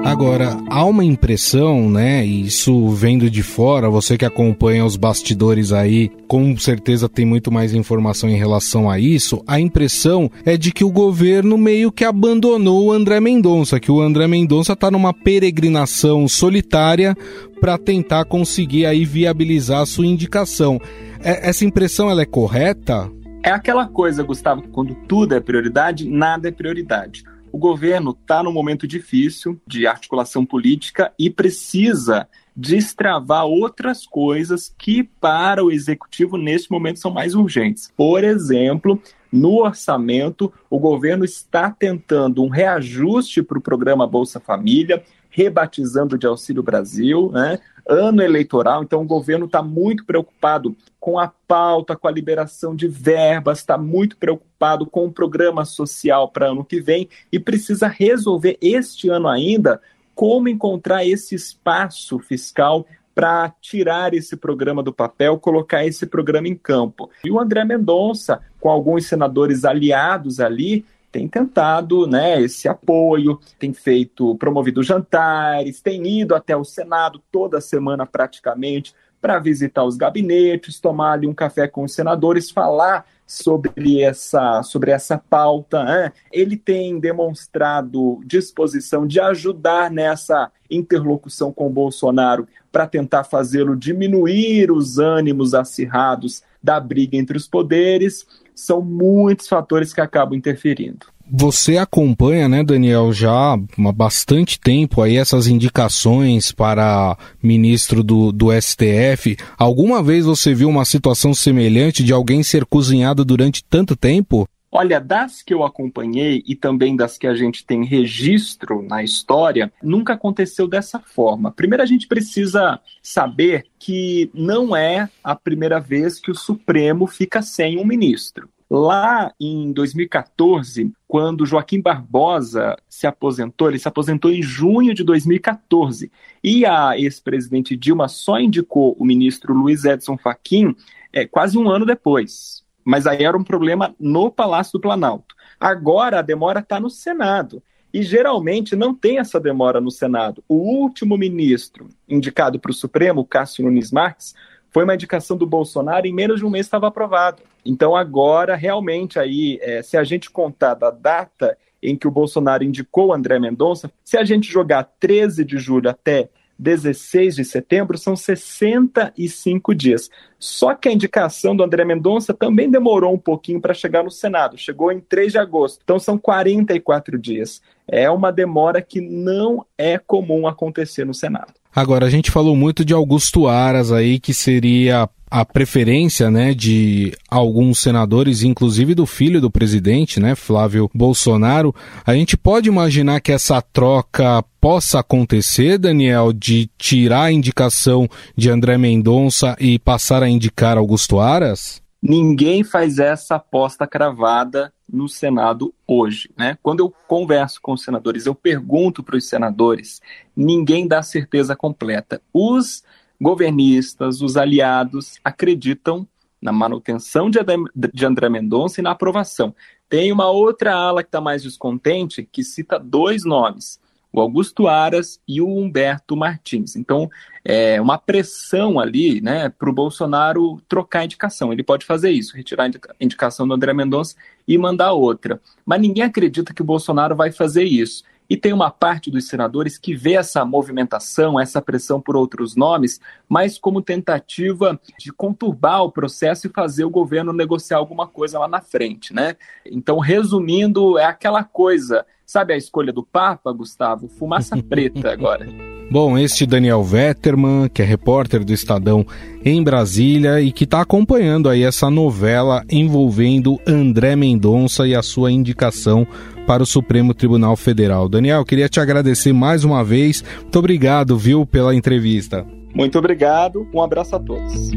Agora, 0.10 0.58
há 0.70 0.84
uma 0.86 1.06
impressão, 1.06 1.88
né? 1.88 2.26
Isso 2.26 2.90
vendo 2.90 3.30
de 3.30 3.44
fora, 3.44 3.90
você 3.90 4.18
que 4.18 4.26
acompanha 4.26 4.84
os 4.84 4.96
bastidores 4.96 5.72
aí, 5.72 6.10
com 6.28 6.58
certeza 6.58 7.08
tem 7.08 7.26
muito 7.26 7.52
mais 7.52 7.76
informação 7.76 8.28
em 8.28 8.36
relação 8.36 8.90
a 8.90 8.98
isso. 8.98 9.44
A 9.46 9.60
impressão 9.60 10.32
é 10.44 10.58
de 10.58 10.72
que 10.72 10.84
o 10.84 10.92
governo 10.92 11.60
meio 11.60 11.92
que 11.92 12.04
abandonou 12.04 12.88
o 12.88 12.92
André 12.92 13.20
Mendonça, 13.20 13.80
que 13.80 13.92
o 13.92 14.02
André 14.02 14.26
Mendonça 14.28 14.74
está 14.74 14.90
numa 14.90 15.14
peregrinação 15.14 16.28
solitária 16.28 17.16
para 17.60 17.78
tentar 17.78 18.26
conseguir 18.26 18.86
aí 18.86 19.06
viabilizar 19.06 19.82
a 19.82 19.86
sua 19.86 20.06
indicação. 20.06 20.80
É, 21.22 21.50
essa 21.50 21.66
impressão 21.66 22.10
ela 22.10 22.22
é 22.22 22.26
correta? 22.26 23.12
É 23.44 23.52
aquela 23.52 23.88
coisa, 23.88 24.24
Gustavo, 24.24 24.64
quando 24.70 24.96
tudo 25.08 25.34
é 25.34 25.40
prioridade, 25.40 26.10
nada 26.10 26.50
é 26.50 26.52
prioridade. 26.52 27.24
O 27.52 27.58
governo 27.58 28.12
está 28.12 28.44
num 28.44 28.52
momento 28.52 28.88
difícil 28.88 29.60
de 29.66 29.88
articulação 29.88 30.46
política 30.46 31.12
e 31.18 31.30
precisa 31.30 32.28
destravar 32.56 33.46
outras 33.46 34.06
coisas 34.06 34.74
que, 34.78 35.04
para 35.04 35.64
o 35.64 35.72
executivo, 35.72 36.38
neste 36.38 36.70
momento, 36.70 37.00
são 37.00 37.12
mais 37.12 37.34
urgentes. 37.34 37.92
Por 37.96 38.24
exemplo, 38.24 39.02
no 39.32 39.64
orçamento, 39.64 40.52
o 40.70 40.78
governo 40.80 41.24
está 41.24 41.72
tentando 41.72 42.44
um 42.44 42.50
reajuste 42.50 43.42
para 43.42 43.58
o 43.58 43.62
programa 43.62 44.06
Bolsa 44.06 44.40
Família, 44.40 45.04
rebatizando 45.30 46.18
de 46.18 46.26
Auxílio 46.26 46.64
Brasil, 46.64 47.32
né? 47.32 47.60
ano 47.88 48.22
eleitoral, 48.22 48.84
então 48.84 49.02
o 49.02 49.06
governo 49.06 49.48
está 49.48 49.64
muito 49.64 50.06
preocupado 50.06 50.76
com 51.00 51.18
a 51.18 51.28
pauta, 51.48 51.96
com 51.96 52.08
a 52.08 52.12
liberação 52.12 52.76
de 52.76 52.88
verbas, 52.88 53.60
está 53.60 53.80
muito 53.80 54.16
preocupado 54.16 54.86
com 54.86 55.06
o 55.06 55.12
programa 55.12 55.66
social 55.66 56.30
para 56.30 56.50
ano 56.50 56.64
que 56.64 56.80
vem 56.80 57.10
e 57.32 57.40
precisa 57.40 57.88
resolver 57.88 58.58
este 58.62 59.10
ano 59.10 59.28
ainda 59.28 59.82
como 60.14 60.50
encontrar 60.50 61.04
esse 61.06 61.34
espaço 61.34 62.20
fiscal 62.20 62.86
para 63.16 63.54
tirar 63.60 64.14
esse 64.14 64.38
programa 64.38 64.84
do 64.84 64.94
papel, 64.94 65.40
colocar 65.40 65.86
esse 65.86 66.06
programa 66.06 66.48
em 66.48 66.56
campo. 66.56 67.10
E 67.24 67.32
o 67.32 67.40
André 67.40 67.66
Mendonça, 67.66 68.40
com 68.60 68.70
alguns 68.70 69.08
senadores 69.08 69.66
aliados 69.66 70.40
ali, 70.40 70.86
tem 71.12 71.28
tentado 71.28 72.08
né, 72.08 72.42
esse 72.42 72.68
apoio, 72.68 73.40
tem 73.58 73.74
feito, 73.74 74.36
promovido 74.36 74.84
jantares, 74.84 75.82
tem 75.82 76.22
ido 76.22 76.36
até 76.36 76.56
o 76.56 76.64
Senado 76.64 77.22
toda 77.32 77.62
semana 77.62 78.06
praticamente 78.06 78.94
para 79.22 79.40
visitar 79.40 79.84
os 79.84 79.98
gabinetes, 79.98 80.80
tomar 80.80 81.14
ali 81.14 81.28
um 81.28 81.34
café 81.34 81.68
com 81.68 81.84
os 81.84 81.94
senadores, 81.94 82.50
falar 82.50 83.06
sobre 83.28 84.02
essa, 84.02 84.64
sobre 84.64 84.92
essa 84.92 85.18
pauta. 85.18 85.84
Né? 85.84 86.14
Ele 86.32 86.56
tem 86.56 87.00
demonstrado 87.00 88.22
disposição 88.26 89.06
de 89.06 89.20
ajudar 89.20 89.92
nessa 89.92 90.52
interlocução 90.70 91.52
com 91.52 91.68
o 91.68 91.72
Bolsonaro 91.72 92.48
para 92.72 92.88
tentar 92.88 93.24
fazê-lo 93.24 93.76
diminuir 93.76 94.72
os 94.72 94.98
ânimos 94.98 95.54
acirrados 95.54 96.44
da 96.62 96.80
briga 96.80 97.18
entre 97.18 97.38
os 97.38 97.48
poderes. 97.48 98.26
São 98.54 98.82
muitos 98.82 99.48
fatores 99.48 99.94
que 99.94 100.02
acabam 100.02 100.38
interferindo. 100.38 101.08
Você 101.32 101.78
acompanha, 101.78 102.50
né, 102.50 102.64
Daniel, 102.64 103.14
já 103.14 103.54
há 103.54 103.92
bastante 103.94 104.60
tempo 104.60 105.00
aí 105.00 105.16
essas 105.16 105.46
indicações 105.46 106.52
para 106.52 107.16
ministro 107.42 108.04
do, 108.04 108.32
do 108.32 108.48
STF. 108.52 109.38
Alguma 109.56 110.02
vez 110.02 110.26
você 110.26 110.56
viu 110.56 110.68
uma 110.68 110.86
situação 110.86 111.32
semelhante 111.32 112.04
de 112.04 112.12
alguém 112.12 112.42
ser 112.42 112.66
cozinhado 112.66 113.24
durante 113.24 113.64
tanto 113.64 113.96
tempo? 113.96 114.48
Olha, 114.72 115.00
das 115.00 115.42
que 115.42 115.54
eu 115.54 115.64
acompanhei 115.64 116.44
e 116.46 116.56
também 116.56 116.96
das 116.96 117.18
que 117.18 117.26
a 117.26 117.34
gente 117.34 117.66
tem 117.66 117.84
registro 117.84 118.84
na 118.84 119.04
história, 119.04 119.74
nunca 119.82 120.14
aconteceu 120.14 120.68
dessa 120.68 121.00
forma. 121.00 121.52
Primeiro, 121.52 121.82
a 121.82 121.88
gente 121.88 122.08
precisa 122.08 122.80
saber 123.02 123.66
que 123.80 124.30
não 124.34 124.76
é 124.76 125.10
a 125.24 125.36
primeira 125.36 125.80
vez 125.80 126.20
que 126.20 126.30
o 126.30 126.36
Supremo 126.36 127.08
fica 127.08 127.42
sem 127.42 127.80
um 127.80 127.86
ministro. 127.86 128.48
Lá 128.70 129.34
em 129.40 129.74
2014, 129.74 130.92
quando 131.08 131.44
Joaquim 131.44 131.82
Barbosa 131.82 132.78
se 132.88 133.08
aposentou, 133.08 133.68
ele 133.68 133.80
se 133.80 133.88
aposentou 133.88 134.30
em 134.30 134.44
junho 134.44 134.94
de 134.94 135.04
2014, 135.04 136.12
e 136.44 136.68
a 136.68 136.96
ex-presidente 136.96 137.76
Dilma 137.76 138.08
só 138.08 138.40
indicou 138.40 138.96
o 139.00 139.04
ministro 139.04 139.56
Luiz 139.56 139.86
Edson 139.86 140.16
Fachin 140.20 140.76
é, 141.12 141.26
quase 141.26 141.58
um 141.58 141.68
ano 141.68 141.84
depois. 141.84 142.64
Mas 142.90 143.06
aí 143.06 143.24
era 143.24 143.38
um 143.38 143.44
problema 143.44 143.94
no 144.00 144.32
Palácio 144.32 144.74
do 144.74 144.82
Planalto. 144.82 145.36
Agora 145.60 146.18
a 146.18 146.22
demora 146.24 146.60
está 146.60 146.80
no 146.80 146.90
Senado. 146.90 147.62
E 147.94 148.02
geralmente 148.02 148.76
não 148.76 148.96
tem 148.96 149.20
essa 149.20 149.40
demora 149.40 149.80
no 149.80 149.92
Senado. 149.92 150.44
O 150.50 150.56
último 150.56 151.16
ministro 151.16 151.90
indicado 152.08 152.60
para 152.60 152.72
o 152.72 152.74
Supremo, 152.74 153.24
Cássio 153.24 153.64
Nunes 153.64 153.92
Marques, 153.92 154.34
foi 154.72 154.86
uma 154.86 154.96
indicação 154.96 155.38
do 155.38 155.46
Bolsonaro, 155.46 156.08
em 156.08 156.14
menos 156.14 156.40
de 156.40 156.46
um 156.48 156.50
mês 156.50 156.66
estava 156.66 156.88
aprovado. 156.88 157.44
Então 157.64 157.96
agora, 157.96 158.56
realmente, 158.56 159.20
aí, 159.20 159.60
é, 159.62 159.84
se 159.84 159.96
a 159.96 160.04
gente 160.04 160.32
contar 160.32 160.74
da 160.74 160.90
data 160.90 161.56
em 161.84 161.96
que 161.96 162.08
o 162.08 162.12
Bolsonaro 162.12 162.64
indicou 162.64 163.14
André 163.14 163.38
Mendonça, 163.38 163.92
se 164.04 164.18
a 164.18 164.24
gente 164.24 164.52
jogar 164.52 164.84
13 165.00 165.46
de 165.46 165.60
julho 165.60 165.92
até 165.92 166.30
16 166.60 167.38
de 167.38 167.46
setembro, 167.46 167.98
são 167.98 168.16
65 168.16 169.74
dias. 169.74 170.10
Só 170.38 170.76
que 170.76 170.90
a 170.90 170.92
indicação 170.92 171.56
do 171.56 171.64
André 171.64 171.86
Mendonça 171.86 172.34
também 172.34 172.70
demorou 172.70 173.14
um 173.14 173.18
pouquinho 173.18 173.62
para 173.62 173.74
chegar 173.74 174.04
no 174.04 174.12
Senado, 174.12 174.58
chegou 174.58 174.92
em 174.92 175.00
3 175.00 175.32
de 175.32 175.38
agosto, 175.38 175.80
então 175.84 175.98
são 175.98 176.18
44 176.18 177.18
dias. 177.18 177.62
É 177.88 178.10
uma 178.12 178.32
demora 178.32 178.82
que 178.82 179.00
não 179.00 179.66
é 179.78 179.98
comum 179.98 180.46
acontecer 180.46 181.06
no 181.06 181.14
Senado. 181.14 181.54
Agora, 181.74 182.06
a 182.06 182.10
gente 182.10 182.32
falou 182.32 182.56
muito 182.56 182.84
de 182.84 182.94
Augusto 182.94 183.48
Aras 183.48 183.92
aí, 183.92 184.20
que 184.20 184.34
seria 184.34 185.08
a 185.30 185.46
preferência, 185.46 186.32
né, 186.32 186.54
de 186.54 187.14
alguns 187.30 187.80
senadores, 187.80 188.44
inclusive 188.44 188.96
do 188.96 189.06
filho 189.06 189.40
do 189.40 189.52
presidente, 189.52 190.20
né, 190.20 190.36
Flávio 190.36 190.90
Bolsonaro. 190.94 191.74
A 192.06 192.14
gente 192.14 192.36
pode 192.36 192.68
imaginar 192.68 193.20
que 193.22 193.32
essa 193.32 193.62
troca 193.62 194.44
possa 194.60 195.00
acontecer, 195.00 195.78
Daniel, 195.78 196.34
de 196.34 196.70
tirar 196.78 197.24
a 197.24 197.32
indicação 197.32 198.08
de 198.36 198.50
André 198.50 198.78
Mendonça 198.78 199.56
e 199.60 199.78
passar 199.78 200.24
a 200.24 200.30
indicar 200.30 200.78
Augusto 200.78 201.20
Aras? 201.20 201.82
Ninguém 202.02 202.64
faz 202.64 202.98
essa 202.98 203.36
aposta 203.36 203.86
cravada 203.86 204.72
no 204.92 205.08
Senado 205.08 205.74
hoje. 205.86 206.30
Né? 206.38 206.58
Quando 206.64 206.80
eu 206.80 206.94
converso 207.08 207.60
com 207.62 207.74
os 207.74 207.84
senadores, 207.84 208.26
eu 208.26 208.34
pergunto 208.34 209.04
para 209.04 209.18
os 209.18 209.28
senadores, 209.28 210.02
ninguém 210.36 210.88
dá 210.88 211.04
certeza 211.04 211.56
completa. 211.56 212.22
Os 212.34 212.84
governistas, 213.20 214.22
os 214.22 214.38
aliados, 214.38 215.20
acreditam 215.24 216.08
na 216.42 216.52
manutenção 216.52 217.30
de 217.30 218.06
André 218.06 218.30
Mendonça 218.30 218.80
e 218.80 218.84
na 218.84 218.92
aprovação. 218.92 219.54
Tem 219.90 220.12
uma 220.12 220.30
outra 220.30 220.74
ala 220.74 221.04
que 221.04 221.10
está 221.10 221.20
mais 221.20 221.44
descontente, 221.44 222.28
que 222.32 222.44
cita 222.44 222.80
dois 222.80 223.26
nomes 223.26 223.80
o 224.12 224.20
Augusto 224.20 224.68
Aras 224.68 225.20
e 225.28 225.40
o 225.42 225.48
Humberto 225.48 226.16
Martins. 226.16 226.76
Então, 226.76 227.10
é 227.46 227.80
uma 227.80 227.98
pressão 227.98 228.80
ali 228.80 229.22
né, 229.22 229.50
para 229.50 229.70
o 229.70 229.74
Bolsonaro 229.74 230.60
trocar 230.68 231.00
a 231.00 231.06
indicação. 231.06 231.54
Ele 231.54 231.64
pode 231.64 231.86
fazer 231.86 232.12
isso, 232.12 232.36
retirar 232.36 232.66
a 232.66 233.04
indicação 233.04 233.48
do 233.48 233.54
André 233.54 233.74
Mendonça 233.74 234.16
e 234.48 234.58
mandar 234.58 234.94
outra. 234.94 235.40
Mas 235.66 235.80
ninguém 235.80 236.04
acredita 236.04 236.54
que 236.54 236.62
o 236.62 236.66
Bolsonaro 236.66 237.16
vai 237.16 237.32
fazer 237.32 237.64
isso. 237.64 238.04
E 238.30 238.38
tem 238.38 238.54
uma 238.54 238.70
parte 238.70 239.10
dos 239.10 239.28
senadores 239.28 239.78
que 239.78 239.96
vê 239.96 240.14
essa 240.14 240.46
movimentação, 240.46 241.40
essa 241.40 241.62
pressão 241.62 242.00
por 242.00 242.16
outros 242.16 242.56
nomes, 242.56 243.00
mais 243.28 243.58
como 243.58 243.82
tentativa 243.82 244.80
de 245.00 245.12
conturbar 245.12 245.84
o 245.84 245.92
processo 245.92 246.48
e 246.48 246.52
fazer 246.52 246.84
o 246.84 246.90
governo 246.90 247.34
negociar 247.34 247.78
alguma 247.78 248.06
coisa 248.06 248.38
lá 248.38 248.48
na 248.48 248.62
frente, 248.62 249.14
né? 249.14 249.36
Então, 249.66 249.98
resumindo, 249.98 250.98
é 251.00 251.06
aquela 251.06 251.44
coisa 251.44 252.06
Sabe 252.30 252.54
a 252.54 252.58
escolha 252.58 252.94
do 252.94 253.02
Papa, 253.02 253.52
Gustavo? 253.52 254.08
Fumaça 254.08 254.56
preta 254.62 255.12
agora. 255.12 255.48
Bom, 255.90 256.16
este 256.16 256.46
Daniel 256.46 256.84
Vetterman, 256.84 257.68
que 257.68 257.82
é 257.82 257.86
repórter 257.86 258.46
do 258.46 258.54
Estadão 258.54 259.04
em 259.44 259.64
Brasília 259.64 260.40
e 260.40 260.52
que 260.52 260.66
está 260.66 260.80
acompanhando 260.80 261.50
aí 261.50 261.64
essa 261.64 261.90
novela 261.90 262.64
envolvendo 262.70 263.60
André 263.66 264.16
Mendonça 264.16 264.88
e 264.88 264.94
a 264.94 265.02
sua 265.02 265.32
indicação 265.32 266.06
para 266.50 266.64
o 266.64 266.66
Supremo 266.66 267.14
Tribunal 267.14 267.56
Federal. 267.56 268.10
Daniel, 268.10 268.44
queria 268.44 268.68
te 268.68 268.80
agradecer 268.80 269.32
mais 269.32 269.64
uma 269.64 269.84
vez. 269.84 270.24
Muito 270.42 270.58
obrigado, 270.58 271.16
viu, 271.16 271.46
pela 271.46 271.76
entrevista. 271.76 272.44
Muito 272.74 272.98
obrigado. 272.98 273.68
Um 273.72 273.80
abraço 273.80 274.16
a 274.16 274.20
todos. 274.20 274.72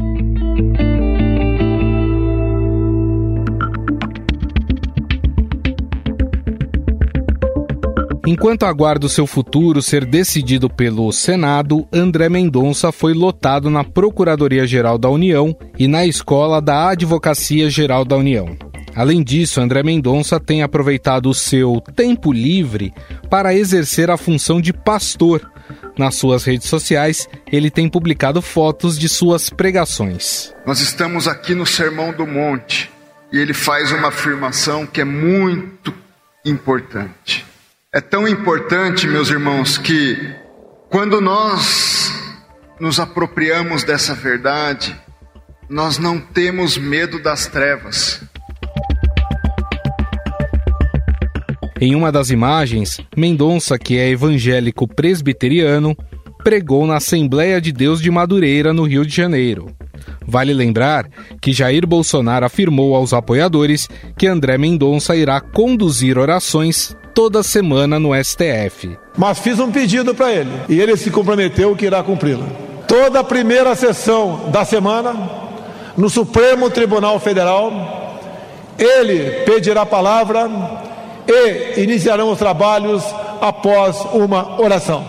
Enquanto 8.27 8.67
aguarda 8.67 9.07
o 9.07 9.09
seu 9.09 9.25
futuro 9.25 9.81
ser 9.81 10.05
decidido 10.05 10.69
pelo 10.69 11.11
Senado, 11.11 11.87
André 11.91 12.29
Mendonça 12.29 12.91
foi 12.91 13.15
lotado 13.15 13.71
na 13.71 13.83
Procuradoria-Geral 13.83 14.99
da 14.99 15.09
União 15.09 15.57
e 15.79 15.87
na 15.87 16.05
Escola 16.05 16.61
da 16.61 16.89
Advocacia 16.89 17.67
Geral 17.67 18.05
da 18.05 18.15
União. 18.15 18.72
Além 18.95 19.23
disso, 19.23 19.59
André 19.59 19.81
Mendonça 19.83 20.39
tem 20.39 20.61
aproveitado 20.61 21.29
o 21.29 21.33
seu 21.33 21.81
tempo 21.95 22.31
livre 22.31 22.93
para 23.29 23.53
exercer 23.53 24.09
a 24.09 24.17
função 24.17 24.61
de 24.61 24.71
pastor. 24.71 25.51
Nas 25.97 26.15
suas 26.15 26.43
redes 26.43 26.67
sociais, 26.67 27.27
ele 27.51 27.69
tem 27.69 27.87
publicado 27.87 28.41
fotos 28.41 28.97
de 28.97 29.07
suas 29.07 29.49
pregações. 29.49 30.53
Nós 30.65 30.79
estamos 30.79 31.27
aqui 31.27 31.53
no 31.53 31.65
Sermão 31.65 32.11
do 32.11 32.25
Monte 32.25 32.91
e 33.31 33.37
ele 33.37 33.53
faz 33.53 33.91
uma 33.91 34.09
afirmação 34.09 34.85
que 34.85 35.01
é 35.01 35.05
muito 35.05 35.93
importante. 36.45 37.45
É 37.91 38.01
tão 38.01 38.27
importante, 38.27 39.07
meus 39.07 39.29
irmãos, 39.29 39.77
que 39.77 40.17
quando 40.89 41.21
nós 41.21 42.11
nos 42.79 42.99
apropriamos 42.99 43.83
dessa 43.83 44.13
verdade, 44.13 44.99
nós 45.69 45.97
não 45.97 46.19
temos 46.19 46.77
medo 46.77 47.21
das 47.21 47.47
trevas. 47.47 48.21
Em 51.79 51.95
uma 51.95 52.11
das 52.11 52.29
imagens, 52.29 52.99
Mendonça, 53.15 53.77
que 53.77 53.97
é 53.97 54.09
evangélico 54.09 54.87
presbiteriano, 54.87 55.95
pregou 56.43 56.85
na 56.85 56.97
Assembleia 56.97 57.59
de 57.59 57.71
Deus 57.71 58.01
de 58.01 58.11
Madureira, 58.11 58.73
no 58.73 58.83
Rio 58.83 59.05
de 59.05 59.15
Janeiro. 59.15 59.71
Vale 60.25 60.53
lembrar 60.53 61.07
que 61.41 61.53
Jair 61.53 61.87
Bolsonaro 61.87 62.45
afirmou 62.45 62.95
aos 62.95 63.13
apoiadores 63.13 63.89
que 64.17 64.27
André 64.27 64.57
Mendonça 64.57 65.15
irá 65.15 65.39
conduzir 65.39 66.17
orações 66.17 66.95
toda 67.13 67.43
semana 67.43 67.99
no 67.99 68.11
STF. 68.15 68.97
Mas 69.17 69.39
fiz 69.39 69.59
um 69.59 69.71
pedido 69.71 70.13
para 70.15 70.31
ele 70.31 70.51
e 70.67 70.79
ele 70.79 70.97
se 70.97 71.11
comprometeu 71.11 71.75
que 71.75 71.85
irá 71.85 72.01
cumpri-lo. 72.03 72.45
Toda 72.87 73.19
a 73.19 73.23
primeira 73.23 73.75
sessão 73.75 74.49
da 74.51 74.65
semana, 74.65 75.13
no 75.95 76.09
Supremo 76.09 76.69
Tribunal 76.69 77.19
Federal, 77.19 78.19
ele 78.77 79.43
pedirá 79.45 79.81
a 79.81 79.85
palavra 79.85 80.49
e 81.27 81.81
iniciarão 81.81 82.31
os 82.31 82.39
trabalhos 82.39 83.03
após 83.41 83.99
uma 84.13 84.61
oração. 84.61 85.05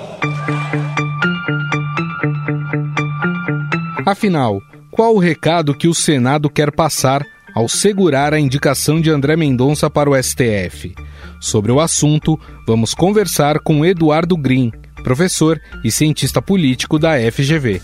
Afinal, 4.06 4.60
qual 4.90 5.14
o 5.14 5.18
recado 5.18 5.74
que 5.74 5.88
o 5.88 5.94
Senado 5.94 6.50
quer 6.50 6.70
passar 6.70 7.24
ao 7.54 7.68
segurar 7.68 8.34
a 8.34 8.38
indicação 8.38 9.00
de 9.00 9.10
André 9.10 9.36
Mendonça 9.36 9.88
para 9.88 10.10
o 10.10 10.22
STF? 10.22 10.94
Sobre 11.40 11.72
o 11.72 11.80
assunto, 11.80 12.38
vamos 12.66 12.94
conversar 12.94 13.58
com 13.60 13.84
Eduardo 13.84 14.36
Green, 14.36 14.72
professor 15.02 15.60
e 15.82 15.90
cientista 15.90 16.40
político 16.40 16.98
da 16.98 17.12
FGV. 17.30 17.80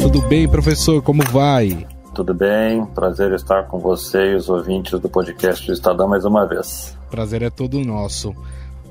Tudo 0.00 0.22
bem, 0.22 0.48
professor? 0.48 1.02
Como 1.02 1.22
vai? 1.24 1.86
Tudo 2.18 2.34
bem, 2.34 2.84
prazer 2.84 3.32
estar 3.32 3.68
com 3.68 3.78
você 3.78 4.32
e 4.32 4.34
os 4.34 4.48
ouvintes 4.48 4.98
do 4.98 5.08
podcast 5.08 5.64
do 5.64 5.72
Estadão 5.72 6.08
mais 6.08 6.24
uma 6.24 6.44
vez. 6.44 6.98
Prazer 7.08 7.42
é 7.42 7.48
todo 7.48 7.78
nosso. 7.78 8.34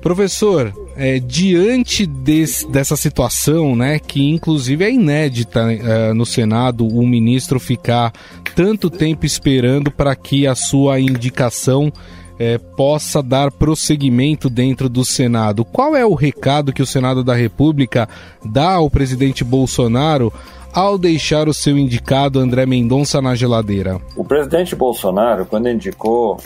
Professor, 0.00 0.72
é, 0.96 1.18
diante 1.18 2.06
desse, 2.06 2.66
dessa 2.70 2.96
situação, 2.96 3.76
né, 3.76 3.98
que 3.98 4.30
inclusive 4.30 4.82
é 4.82 4.90
inédita 4.90 5.60
é, 5.70 6.14
no 6.14 6.24
Senado, 6.24 6.88
o 6.88 7.06
ministro 7.06 7.60
ficar 7.60 8.14
tanto 8.56 8.88
tempo 8.88 9.26
esperando 9.26 9.90
para 9.90 10.16
que 10.16 10.46
a 10.46 10.54
sua 10.54 10.98
indicação 10.98 11.92
é, 12.38 12.56
possa 12.56 13.22
dar 13.22 13.52
prosseguimento 13.52 14.48
dentro 14.48 14.88
do 14.88 15.04
Senado, 15.04 15.66
qual 15.66 15.94
é 15.94 16.06
o 16.06 16.14
recado 16.14 16.72
que 16.72 16.82
o 16.82 16.86
Senado 16.86 17.22
da 17.22 17.34
República 17.34 18.08
dá 18.42 18.72
ao 18.72 18.88
presidente 18.88 19.44
Bolsonaro 19.44 20.32
ao 20.78 20.96
deixar 20.96 21.48
o 21.48 21.52
seu 21.52 21.76
indicado 21.76 22.38
André 22.38 22.64
Mendonça 22.64 23.20
na 23.20 23.34
geladeira? 23.34 24.00
O 24.14 24.24
presidente 24.24 24.76
Bolsonaro, 24.76 25.44
quando 25.44 25.68
indicou 25.68 26.38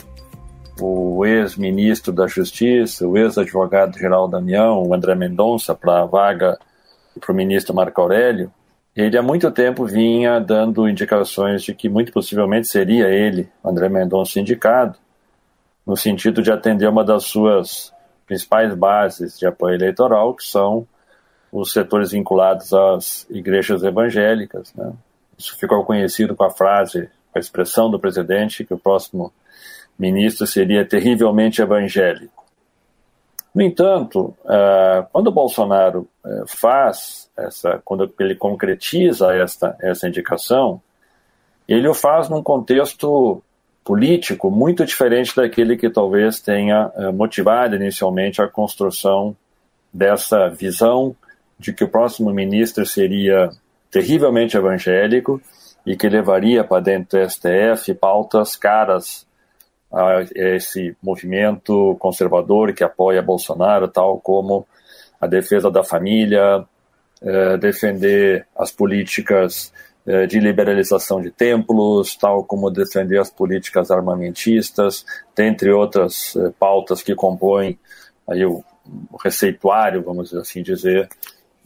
o 0.81 1.23
ex-ministro 1.23 2.11
da 2.11 2.25
Justiça, 2.25 3.07
o 3.07 3.15
ex-advogado-geral 3.15 4.27
da 4.27 4.39
União, 4.39 4.81
o 4.81 4.91
André 4.91 5.13
Mendonça, 5.13 5.75
para 5.75 6.01
a 6.01 6.05
vaga 6.05 6.57
para 7.21 7.31
o 7.31 7.35
ministro 7.35 7.75
Marco 7.75 8.01
Aurélio, 8.01 8.51
ele 8.95 9.15
há 9.15 9.21
muito 9.21 9.51
tempo 9.51 9.85
vinha 9.85 10.39
dando 10.39 10.89
indicações 10.89 11.61
de 11.61 11.75
que 11.75 11.87
muito 11.87 12.11
possivelmente 12.11 12.67
seria 12.67 13.09
ele, 13.09 13.47
André 13.63 13.87
Mendonça, 13.87 14.39
indicado, 14.39 14.97
no 15.85 15.95
sentido 15.95 16.41
de 16.41 16.51
atender 16.51 16.89
uma 16.89 17.03
das 17.03 17.25
suas 17.25 17.93
principais 18.25 18.73
bases 18.73 19.37
de 19.37 19.45
apoio 19.45 19.75
eleitoral, 19.75 20.33
que 20.33 20.43
são 20.43 20.87
os 21.53 21.71
setores 21.71 22.11
vinculados 22.11 22.73
às 22.73 23.29
igrejas 23.29 23.83
evangélicas. 23.83 24.73
Né? 24.73 24.91
Isso 25.37 25.55
ficou 25.55 25.85
conhecido 25.85 26.35
com 26.35 26.43
a 26.43 26.49
frase, 26.49 27.07
com 27.31 27.37
a 27.37 27.39
expressão 27.39 27.91
do 27.91 27.99
presidente, 27.99 28.65
que 28.65 28.73
o 28.73 28.77
próximo 28.77 29.31
ministro 29.97 30.47
seria 30.47 30.83
terrivelmente 30.83 31.61
evangélico. 31.61 32.43
No 33.53 33.61
entanto, 33.61 34.35
uh, 34.43 35.05
quando 35.11 35.31
Bolsonaro 35.31 36.07
uh, 36.25 36.47
faz 36.47 37.29
essa, 37.37 37.79
quando 37.85 38.11
ele 38.19 38.33
concretiza 38.33 39.31
esta, 39.35 39.77
essa 39.79 40.07
indicação, 40.07 40.81
ele 41.67 41.87
o 41.87 41.93
faz 41.93 42.29
num 42.29 42.41
contexto 42.41 43.43
político 43.83 44.49
muito 44.49 44.83
diferente 44.83 45.35
daquele 45.35 45.77
que 45.77 45.87
talvez 45.87 46.41
tenha 46.41 46.87
uh, 46.95 47.13
motivado 47.13 47.75
inicialmente 47.75 48.41
a 48.41 48.47
construção 48.47 49.35
dessa 49.93 50.49
visão 50.49 51.15
de 51.63 51.73
que 51.73 51.83
o 51.83 51.87
próximo 51.87 52.31
ministro 52.33 52.85
seria 52.85 53.49
terrivelmente 53.89 54.57
evangélico 54.57 55.41
e 55.85 55.95
que 55.95 56.09
levaria 56.09 56.63
para 56.63 56.81
dentro 56.81 57.19
do 57.19 57.29
STF 57.29 57.93
pautas 57.93 58.55
caras 58.55 59.25
a 59.91 60.25
esse 60.35 60.95
movimento 61.01 61.95
conservador 61.99 62.73
que 62.73 62.83
apoia 62.83 63.21
Bolsonaro, 63.21 63.87
tal 63.87 64.19
como 64.19 64.67
a 65.21 65.27
defesa 65.27 65.71
da 65.71 65.83
família, 65.83 66.65
eh, 67.21 67.57
defender 67.57 68.45
as 68.57 68.71
políticas 68.71 69.71
eh, 70.05 70.25
de 70.25 70.39
liberalização 70.39 71.21
de 71.21 71.31
templos, 71.31 72.15
tal 72.17 72.43
como 72.43 72.69
defender 72.69 73.19
as 73.19 73.29
políticas 73.29 73.89
armamentistas, 73.89 75.05
dentre 75.33 75.71
outras 75.71 76.35
eh, 76.35 76.51
pautas 76.59 77.01
que 77.01 77.15
compõem 77.15 77.79
aí 78.27 78.43
o, 78.43 78.63
o 79.11 79.17
receituário, 79.17 80.01
vamos 80.01 80.33
assim 80.33 80.61
dizer, 80.61 81.07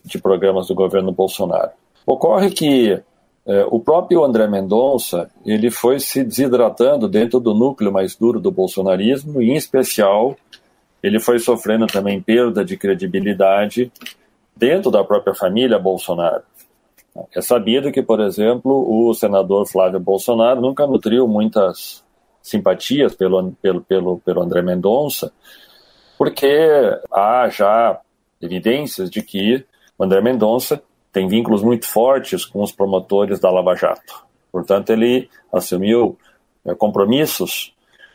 de 0.08 0.20
programas 0.20 0.68
do 0.68 0.76
governo 0.76 1.12
Bolsonaro. 1.12 1.72
Ocorre 2.06 2.50
que 2.50 3.00
é, 3.46 3.66
o 3.70 3.80
próprio 3.80 4.24
André 4.24 4.48
Mendonça 4.48 5.30
ele 5.46 5.72
foi 5.72 6.00
se 6.00 6.24
desidratando 6.24 7.08
dentro 7.08 7.40
do 7.40 7.54
núcleo 7.54 7.92
mais 7.92 8.16
duro 8.16 8.40
do 8.40 8.52
bolsonarismo 8.52 9.42
e, 9.42 9.52
em 9.52 9.56
especial, 9.56 10.36
ele 11.02 11.20
foi 11.20 11.40
sofrendo 11.40 11.88
também 11.88 12.22
perda 12.22 12.66
de 12.66 12.76
credibilidade 12.76 13.92
dentro 14.56 14.92
da 14.92 15.04
própria 15.04 15.34
família 15.34 15.80
Bolsonaro. 15.80 16.44
É 17.34 17.42
sabido 17.42 17.92
que, 17.92 18.02
por 18.02 18.20
exemplo, 18.20 18.86
o 18.90 19.14
senador 19.14 19.66
Flávio 19.68 20.00
Bolsonaro 20.00 20.62
nunca 20.62 20.86
nutriu 20.86 21.28
muitas 21.28 22.04
simpatias 22.42 23.16
pelo, 23.16 23.52
pelo, 23.62 23.82
pelo, 23.82 24.20
pelo 24.20 24.42
André 24.42 24.62
Mendonça, 24.62 25.32
porque 26.18 26.48
há 27.12 27.50
já 27.50 28.00
evidências 28.42 29.10
de 29.10 29.22
que 29.22 29.66
o 29.98 30.04
André 30.04 30.22
Mendonça 30.22 30.82
tem 31.12 31.28
vínculos 31.28 31.64
muito 31.64 31.88
fortes 31.88 32.46
com 32.46 32.62
os 32.62 32.72
promotores 32.72 33.40
da 33.40 33.50
Lava 33.50 33.76
Jato. 33.76 34.26
Portanto, 34.52 34.92
ele 34.92 35.30
assumiu 35.52 36.18
é, 36.66 36.76
compromissos 36.76 37.74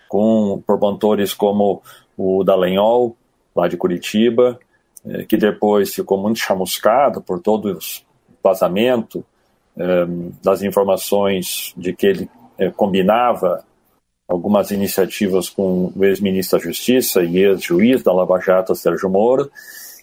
com 0.09 0.63
promotores 0.67 1.35
como 1.35 1.83
o 2.17 2.45
Dallagnol, 2.45 3.17
lá 3.57 3.67
de 3.67 3.77
Curitiba, 3.77 4.59
é, 5.05 5.25
que 5.25 5.37
depois 5.37 5.95
ficou 5.95 6.19
muito 6.19 6.39
chamuscado 6.39 7.21
por 7.21 7.41
todo 7.41 7.73
o 7.73 7.79
vazamento 8.43 9.25
é, 9.77 10.07
das 10.43 10.63
informações 10.63 11.73
de 11.77 11.93
que 11.93 12.07
ele 12.07 12.31
combinava 12.77 13.65
algumas 14.29 14.71
iniciativas 14.71 15.49
com 15.51 15.93
o 15.97 16.05
ex-ministro 16.05 16.59
da 16.59 16.65
Justiça 16.65 17.25
e 17.25 17.39
ex-juiz 17.39 18.03
da 18.03 18.13
Lava 18.13 18.39
Jato, 18.39 18.75
Sérgio 18.75 19.11
Moro, 19.11 19.51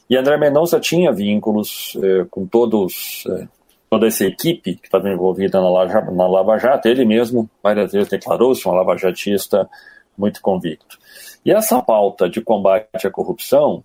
e 0.09 0.17
André 0.17 0.37
Mendonça 0.37 0.79
tinha 0.79 1.11
vínculos 1.11 1.95
eh, 2.01 2.25
com 2.31 2.47
todos, 2.47 3.23
eh, 3.29 3.47
toda 3.89 4.07
essa 4.07 4.25
equipe 4.25 4.75
que 4.75 4.87
estava 4.87 5.07
envolvida 5.07 5.61
na 5.61 5.69
Lava, 5.69 6.11
na 6.11 6.27
Lava 6.27 6.57
Jato. 6.57 6.87
Ele 6.87 7.05
mesmo 7.05 7.47
várias 7.61 7.91
vezes 7.91 8.09
declarou-se 8.09 8.67
um 8.67 8.71
lavajatista 8.71 9.69
muito 10.17 10.41
convicto. 10.41 10.97
E 11.45 11.51
essa 11.51 11.79
pauta 11.81 12.27
de 12.27 12.41
combate 12.41 13.05
à 13.05 13.11
corrupção, 13.11 13.83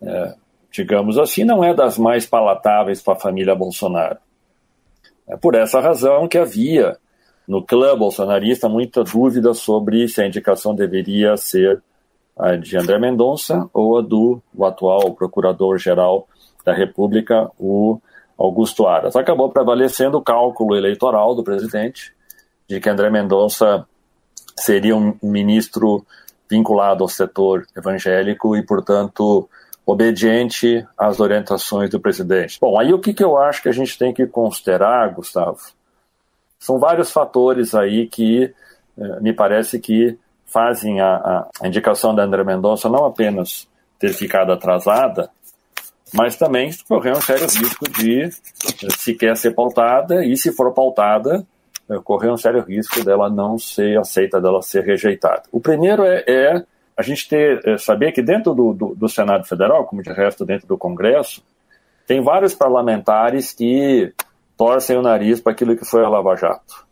eh, 0.00 0.34
digamos 0.72 1.18
assim, 1.18 1.44
não 1.44 1.62
é 1.62 1.74
das 1.74 1.98
mais 1.98 2.24
palatáveis 2.24 3.02
para 3.02 3.12
a 3.12 3.20
família 3.20 3.54
Bolsonaro. 3.54 4.16
É 5.28 5.36
por 5.36 5.54
essa 5.54 5.80
razão 5.80 6.26
que 6.26 6.38
havia 6.38 6.96
no 7.46 7.62
clã 7.62 7.96
bolsonarista 7.96 8.68
muita 8.70 9.04
dúvida 9.04 9.52
sobre 9.52 10.08
se 10.08 10.22
a 10.22 10.26
indicação 10.26 10.74
deveria 10.74 11.36
ser 11.36 11.82
a 12.38 12.56
de 12.56 12.76
André 12.76 12.98
Mendonça 12.98 13.68
ou 13.72 13.98
a 13.98 14.02
do 14.02 14.40
atual 14.62 15.12
procurador-geral 15.14 16.28
da 16.64 16.72
República, 16.72 17.50
o 17.58 18.00
Augusto 18.38 18.86
Aras. 18.86 19.16
Acabou 19.16 19.50
prevalecendo 19.50 20.18
o 20.18 20.22
cálculo 20.22 20.76
eleitoral 20.76 21.34
do 21.34 21.42
presidente 21.42 22.14
de 22.68 22.78
que 22.78 22.88
André 22.88 23.10
Mendonça 23.10 23.86
seria 24.56 24.94
um 24.94 25.16
ministro 25.22 26.04
vinculado 26.48 27.02
ao 27.02 27.08
setor 27.08 27.66
evangélico 27.76 28.56
e, 28.56 28.62
portanto, 28.62 29.48
obediente 29.84 30.86
às 30.96 31.18
orientações 31.18 31.90
do 31.90 31.98
presidente. 31.98 32.58
Bom, 32.60 32.78
aí 32.78 32.92
o 32.92 32.98
que, 32.98 33.12
que 33.12 33.24
eu 33.24 33.36
acho 33.36 33.62
que 33.62 33.68
a 33.68 33.72
gente 33.72 33.98
tem 33.98 34.12
que 34.12 34.26
considerar, 34.26 35.12
Gustavo? 35.14 35.58
São 36.58 36.78
vários 36.78 37.10
fatores 37.10 37.74
aí 37.74 38.06
que 38.06 38.52
eh, 38.98 39.20
me 39.20 39.32
parece 39.32 39.78
que 39.78 40.18
fazem 40.48 41.00
a, 41.00 41.46
a 41.60 41.68
indicação 41.68 42.14
da 42.14 42.24
André 42.24 42.42
Mendonça 42.44 42.88
não 42.88 43.04
apenas 43.04 43.68
ter 43.98 44.12
ficado 44.12 44.52
atrasada, 44.52 45.30
mas 46.12 46.36
também 46.36 46.70
correr 46.88 47.12
um 47.12 47.20
sério 47.20 47.46
risco 47.46 47.90
de 47.90 48.30
se 48.96 49.14
quer 49.14 49.36
ser 49.36 49.52
pautada 49.52 50.24
e 50.24 50.36
se 50.36 50.52
for 50.52 50.72
pautada 50.72 51.46
correr 52.04 52.30
um 52.30 52.36
sério 52.36 52.62
risco 52.62 53.02
dela 53.02 53.30
não 53.30 53.58
ser 53.58 53.98
aceita, 53.98 54.40
dela 54.40 54.60
ser 54.60 54.84
rejeitada. 54.84 55.44
O 55.50 55.60
primeiro 55.60 56.04
é, 56.04 56.24
é 56.26 56.64
a 56.96 57.02
gente 57.02 57.28
ter 57.28 57.66
é, 57.66 57.78
saber 57.78 58.12
que 58.12 58.20
dentro 58.20 58.54
do, 58.54 58.74
do, 58.74 58.94
do, 58.94 59.08
Senado 59.08 59.46
Federal, 59.46 59.86
como 59.86 60.02
de 60.02 60.12
resto 60.12 60.44
dentro 60.44 60.66
do 60.66 60.76
Congresso, 60.76 61.42
tem 62.06 62.20
vários 62.20 62.54
parlamentares 62.54 63.52
que 63.52 64.12
torcem 64.56 64.96
o 64.96 65.02
nariz 65.02 65.40
para 65.40 65.52
aquilo 65.52 65.76
que 65.76 65.84
foi 65.84 66.04
a 66.04 66.08
Lava 66.08 66.36
Jato. 66.36 66.86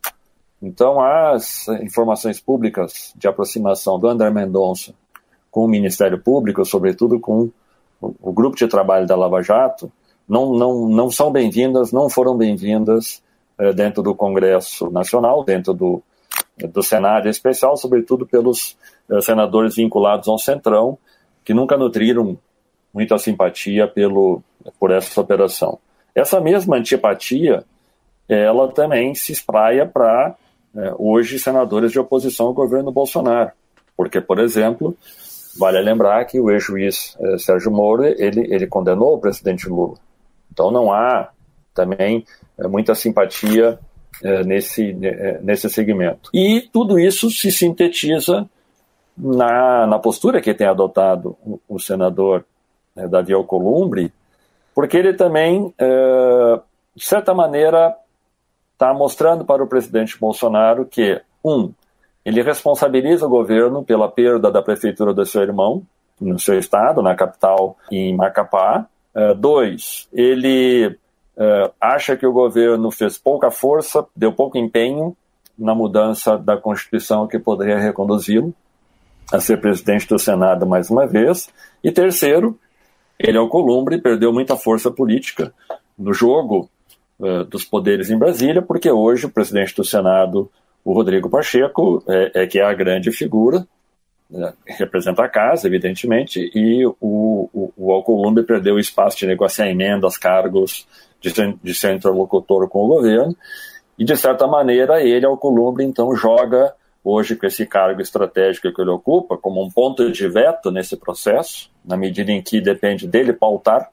Então, 0.61 1.01
as 1.01 1.69
informações 1.83 2.41
públicas 2.41 3.13
de 3.15 3.29
aproximação 3.29 3.99
do 3.99 4.09
André 4.09 4.31
Mendonça 4.31 4.95
com 5.51 5.65
o 5.65 5.69
Ministério 5.69 6.19
Público, 6.19 6.65
sobretudo 6.65 7.21
com 7.21 7.51
o, 8.01 8.33
grupo 8.33 8.57
de 8.57 8.67
trabalho 8.67 9.07
da 9.07 9.17
Lava 9.17 9.43
Jato, 9.43 9.91
não, 10.29 10.53
não, 10.55 10.89
não 10.89 11.11
são 11.11 11.31
bem-vindas, 11.31 11.93
não 11.93 12.09
foram 12.11 12.37
bem-vindas 12.37 13.23
eh, 13.59 13.73
dentro 13.73 14.03
do 14.03 14.15
Congresso 14.15 14.91
Nacional, 14.91 15.45
dentro 15.45 15.73
do, 15.73 16.03
do 16.59 16.83
Senado 16.83 17.27
em 17.27 17.31
especial, 17.31 17.77
sobretudo 17.77 18.27
pelos 18.27 18.77
eh, 19.11 19.21
senadores 19.21 19.77
vinculados 19.77 20.29
ao 20.29 20.39
Centrão, 20.39 20.99
que 21.45 21.55
nunca 21.55 21.77
nutriram 21.77 22.37
muita 22.93 23.17
simpatia 23.19 23.87
pelo, 23.87 24.43
por 24.81 24.91
essa 24.91 25.21
operação. 25.21 25.79
Essa 26.15 26.41
mesma 26.41 26.77
antipatia, 26.77 27.65
ela 28.29 28.69
também 28.69 29.15
se 29.15 29.33
espraia 29.33 29.87
para 29.87 30.35
hoje 30.99 31.39
senadores 31.39 31.93
de 31.93 31.99
oposição 31.99 32.47
ao 32.47 32.55
governo 32.55 32.93
Bolsonaro, 32.93 33.51
porque, 33.97 34.21
por 34.21 34.39
exemplo, 34.39 34.97
vale 35.59 35.81
lembrar 35.81 36.25
que 36.25 36.39
o 36.39 36.51
ex-juiz 36.51 37.17
é, 37.19 37.39
Sérgio 37.39 37.71
Moro 37.71 38.05
ele, 38.05 38.53
ele 38.53 38.67
condenou 38.67 39.15
o 39.15 39.19
presidente 39.19 39.69
Lula. 39.69 39.97
Então 40.53 40.71
não 40.71 40.93
há 40.93 41.31
também 41.75 42.25
é, 42.59 42.67
muita 42.69 42.95
simpatia 42.95 43.79
é, 44.23 44.45
nesse, 44.45 44.97
é, 45.03 45.41
nesse 45.43 45.69
segmento. 45.69 46.31
E 46.33 46.69
tudo 46.73 46.99
isso 46.99 47.31
se 47.31 47.51
sintetiza 47.51 48.49
na, 49.17 49.87
na 49.87 49.99
postura 49.99 50.41
que 50.41 50.55
tem 50.55 50.67
adotado 50.67 51.37
o, 51.45 51.61
o 51.69 51.79
senador 51.79 52.45
né, 52.95 53.07
Davi 53.09 53.33
Alcolumbre, 53.33 54.13
porque 54.75 54.97
ele 54.97 55.15
também, 55.15 55.73
é, 55.79 56.61
de 56.95 57.05
certa 57.05 57.35
maneira, 57.35 57.95
está 58.77 58.93
mostrando 58.93 59.45
para 59.45 59.65
o 59.65 59.67
presidente 59.67 60.19
Bolsonaro 60.21 60.85
que, 60.85 61.21
um, 61.43 61.73
ele 62.25 62.43
responsabiliza 62.43 63.25
o 63.25 63.31
governo 63.31 63.85
pela 63.85 64.11
perda 64.11 64.51
da 64.51 64.61
prefeitura 64.61 65.15
do 65.15 65.25
seu 65.25 65.43
irmão, 65.43 65.83
no 66.21 66.39
seu 66.41 66.59
estado, 66.59 67.01
na 67.01 67.15
capital, 67.15 67.77
em 67.91 68.15
Macapá. 68.15 68.87
Uh, 69.15 69.35
dois, 69.35 70.09
ele 70.13 70.89
uh, 70.89 71.73
acha 71.81 72.17
que 72.17 72.27
o 72.27 72.33
governo 72.33 72.91
fez 72.91 73.17
pouca 73.17 73.51
força, 73.51 74.05
deu 74.15 74.33
pouco 74.33 74.59
empenho 74.59 75.17
na 75.57 75.75
mudança 75.75 76.37
da 76.37 76.57
Constituição 76.57 77.27
que 77.27 77.39
poderia 77.39 77.79
reconduzi-lo 77.79 78.53
a 79.33 79.41
ser 79.41 79.61
presidente 79.61 80.09
do 80.09 80.19
Senado 80.19 80.67
mais 80.67 80.91
uma 80.91 81.07
vez. 81.07 81.49
E 81.83 81.91
terceiro, 81.91 82.59
ele 83.19 83.39
é 83.39 83.41
o 83.41 83.49
Columbre, 83.49 84.01
perdeu 84.01 84.33
muita 84.33 84.57
força 84.57 84.91
política 84.91 85.55
no 85.97 86.13
jogo 86.13 86.69
uh, 87.19 87.45
dos 87.45 87.65
poderes 87.65 88.11
em 88.11 88.19
Brasília, 88.19 88.63
porque 88.63 88.91
hoje 88.91 89.27
o 89.27 89.31
presidente 89.31 89.75
do 89.75 89.85
Senado, 89.85 90.51
o 90.85 90.93
Rodrigo 90.93 91.29
Pacheco, 91.29 92.03
é, 92.09 92.43
é 92.43 92.47
que 92.47 92.59
é 92.59 92.65
a 92.65 92.75
grande 92.75 93.11
figura, 93.13 93.67
né, 94.31 94.53
representa 94.67 95.23
a 95.23 95.29
casa, 95.29 95.67
evidentemente, 95.67 96.51
e 96.55 96.85
o, 96.87 96.95
o, 97.01 97.73
o 97.77 97.93
Alcolumbre 97.93 98.45
perdeu 98.45 98.75
o 98.75 98.81
espaço 98.81 99.19
de 99.19 99.27
negociar 99.27 99.69
emendas, 99.69 100.17
cargos, 100.17 100.87
de 101.21 101.33
de 101.63 101.75
ser 101.75 101.95
interlocutor 101.95 102.69
com 102.69 102.85
o 102.85 102.89
governo, 102.89 103.37
e 103.99 104.05
de 104.05 104.17
certa 104.17 104.47
maneira 104.47 105.03
ele, 105.03 105.25
Alcolumbre, 105.25 105.85
então 105.85 106.15
joga 106.15 106.75
hoje 107.03 107.37
com 107.37 107.47
esse 107.47 107.65
cargo 107.65 108.01
estratégico 108.01 108.73
que 108.73 108.83
ele 108.83 108.91
ocupa 108.91 109.39
como 109.39 109.65
um 109.65 109.71
ponto 109.71 110.11
de 110.11 110.29
veto 110.29 110.73
nesse 110.73 110.97
processo, 110.97 111.71
na 111.85 111.97
medida 111.97 112.33
em 112.33 112.43
que 112.43 112.61
depende 112.61 113.07
dele 113.07 113.33
pautar 113.33 113.91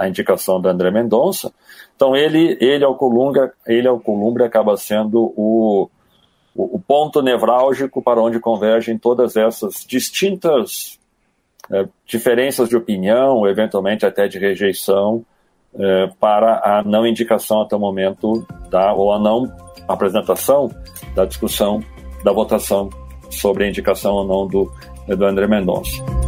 a 0.00 0.08
indicação 0.08 0.58
do 0.58 0.66
André 0.66 0.90
Mendonça. 0.90 1.52
Então 1.94 2.16
ele, 2.16 2.56
ele 2.58 2.82
Alcolumbre, 2.82 3.50
ele 3.66 3.86
Alcolumbre 3.86 4.42
acaba 4.42 4.74
sendo 4.78 5.34
o, 5.36 5.90
o, 6.54 6.76
o, 6.76 6.80
ponto 6.80 7.20
nevrálgico 7.20 8.00
para 8.00 8.22
onde 8.22 8.40
convergem 8.40 8.96
todas 8.96 9.36
essas 9.36 9.84
distintas 9.86 10.98
é, 11.70 11.86
diferenças 12.06 12.70
de 12.70 12.76
opinião, 12.76 13.46
eventualmente 13.46 14.06
até 14.06 14.26
de 14.26 14.38
rejeição, 14.38 15.22
é, 15.74 16.06
para 16.18 16.60
a 16.64 16.82
não 16.82 17.06
indicação 17.06 17.60
até 17.60 17.76
o 17.76 17.78
momento 17.78 18.46
da 18.70 18.94
ou 18.94 19.12
a 19.12 19.18
não 19.18 19.52
apresentação 19.86 20.70
da 21.14 21.26
discussão 21.26 21.84
da 22.24 22.32
votação 22.32 22.88
sobre 23.30 23.64
a 23.64 23.68
indicação 23.68 24.14
ou 24.14 24.26
não 24.26 24.46
do, 24.46 24.72
do 25.14 25.24
André 25.26 25.46
Mendonça. 25.46 26.19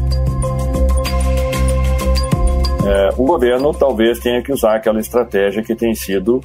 É, 2.84 3.10
o 3.16 3.24
governo 3.24 3.72
talvez 3.72 4.18
tenha 4.18 4.42
que 4.42 4.52
usar 4.52 4.74
aquela 4.74 4.98
estratégia 4.98 5.62
que 5.62 5.74
tem 5.74 5.94
sido 5.94 6.40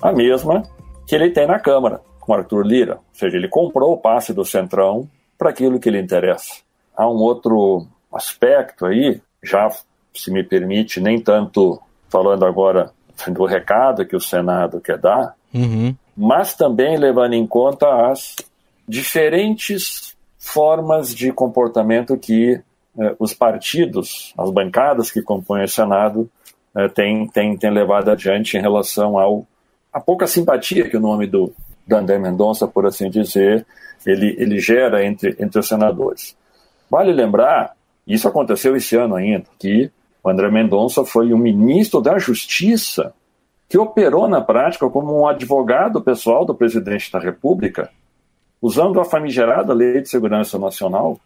a 0.00 0.10
mesma 0.10 0.62
que 1.06 1.14
ele 1.14 1.30
tem 1.30 1.46
na 1.46 1.58
Câmara, 1.58 2.00
com 2.18 2.32
Arthur 2.32 2.66
Lira. 2.66 2.94
Ou 2.94 3.02
seja, 3.12 3.36
ele 3.36 3.48
comprou 3.48 3.92
o 3.92 3.98
passe 3.98 4.32
do 4.32 4.44
Centrão 4.44 5.08
para 5.36 5.50
aquilo 5.50 5.78
que 5.78 5.90
lhe 5.90 6.00
interessa. 6.00 6.62
Há 6.96 7.06
um 7.06 7.16
outro 7.16 7.86
aspecto 8.12 8.86
aí, 8.86 9.20
já 9.42 9.70
se 10.14 10.30
me 10.30 10.42
permite, 10.42 11.00
nem 11.00 11.20
tanto 11.20 11.80
falando 12.08 12.46
agora 12.46 12.90
do 13.28 13.44
recado 13.44 14.06
que 14.06 14.16
o 14.16 14.20
Senado 14.20 14.80
quer 14.80 14.98
dar, 14.98 15.34
uhum. 15.54 15.94
mas 16.16 16.54
também 16.54 16.96
levando 16.96 17.34
em 17.34 17.46
conta 17.46 18.10
as 18.10 18.34
diferentes 18.88 20.16
formas 20.38 21.14
de 21.14 21.32
comportamento 21.32 22.16
que 22.16 22.60
os 23.18 23.34
partidos, 23.34 24.32
as 24.36 24.50
bancadas 24.50 25.10
que 25.10 25.22
compõem 25.22 25.64
o 25.64 25.68
Senado, 25.68 26.30
eh, 26.74 26.88
têm, 26.88 27.26
têm, 27.28 27.56
têm 27.56 27.70
levado 27.70 28.10
adiante 28.10 28.56
em 28.56 28.60
relação 28.60 29.18
ao 29.18 29.46
a 29.92 30.00
pouca 30.00 30.26
simpatia 30.26 30.90
que 30.90 30.96
o 30.96 31.00
nome 31.00 31.26
do, 31.26 31.52
do 31.86 31.96
André 31.96 32.18
Mendonça, 32.18 32.66
por 32.68 32.84
assim 32.84 33.08
dizer, 33.08 33.64
ele, 34.04 34.36
ele 34.38 34.58
gera 34.58 35.02
entre, 35.04 35.34
entre 35.38 35.58
os 35.58 35.66
senadores. 35.66 36.36
Vale 36.90 37.12
lembrar, 37.12 37.74
isso 38.06 38.28
aconteceu 38.28 38.76
esse 38.76 38.94
ano 38.94 39.14
ainda, 39.14 39.46
que 39.58 39.90
o 40.22 40.28
André 40.28 40.50
Mendonça 40.50 41.02
foi 41.04 41.32
o 41.32 41.38
ministro 41.38 42.02
da 42.02 42.18
Justiça 42.18 43.14
que 43.68 43.78
operou 43.78 44.28
na 44.28 44.40
prática 44.40 44.88
como 44.90 45.18
um 45.18 45.26
advogado 45.26 46.02
pessoal 46.02 46.44
do 46.44 46.54
presidente 46.54 47.10
da 47.10 47.18
República 47.18 47.90
usando 48.60 49.00
a 49.00 49.04
famigerada 49.04 49.72
Lei 49.72 50.00
de 50.00 50.08
Segurança 50.08 50.58
Nacional 50.58 51.18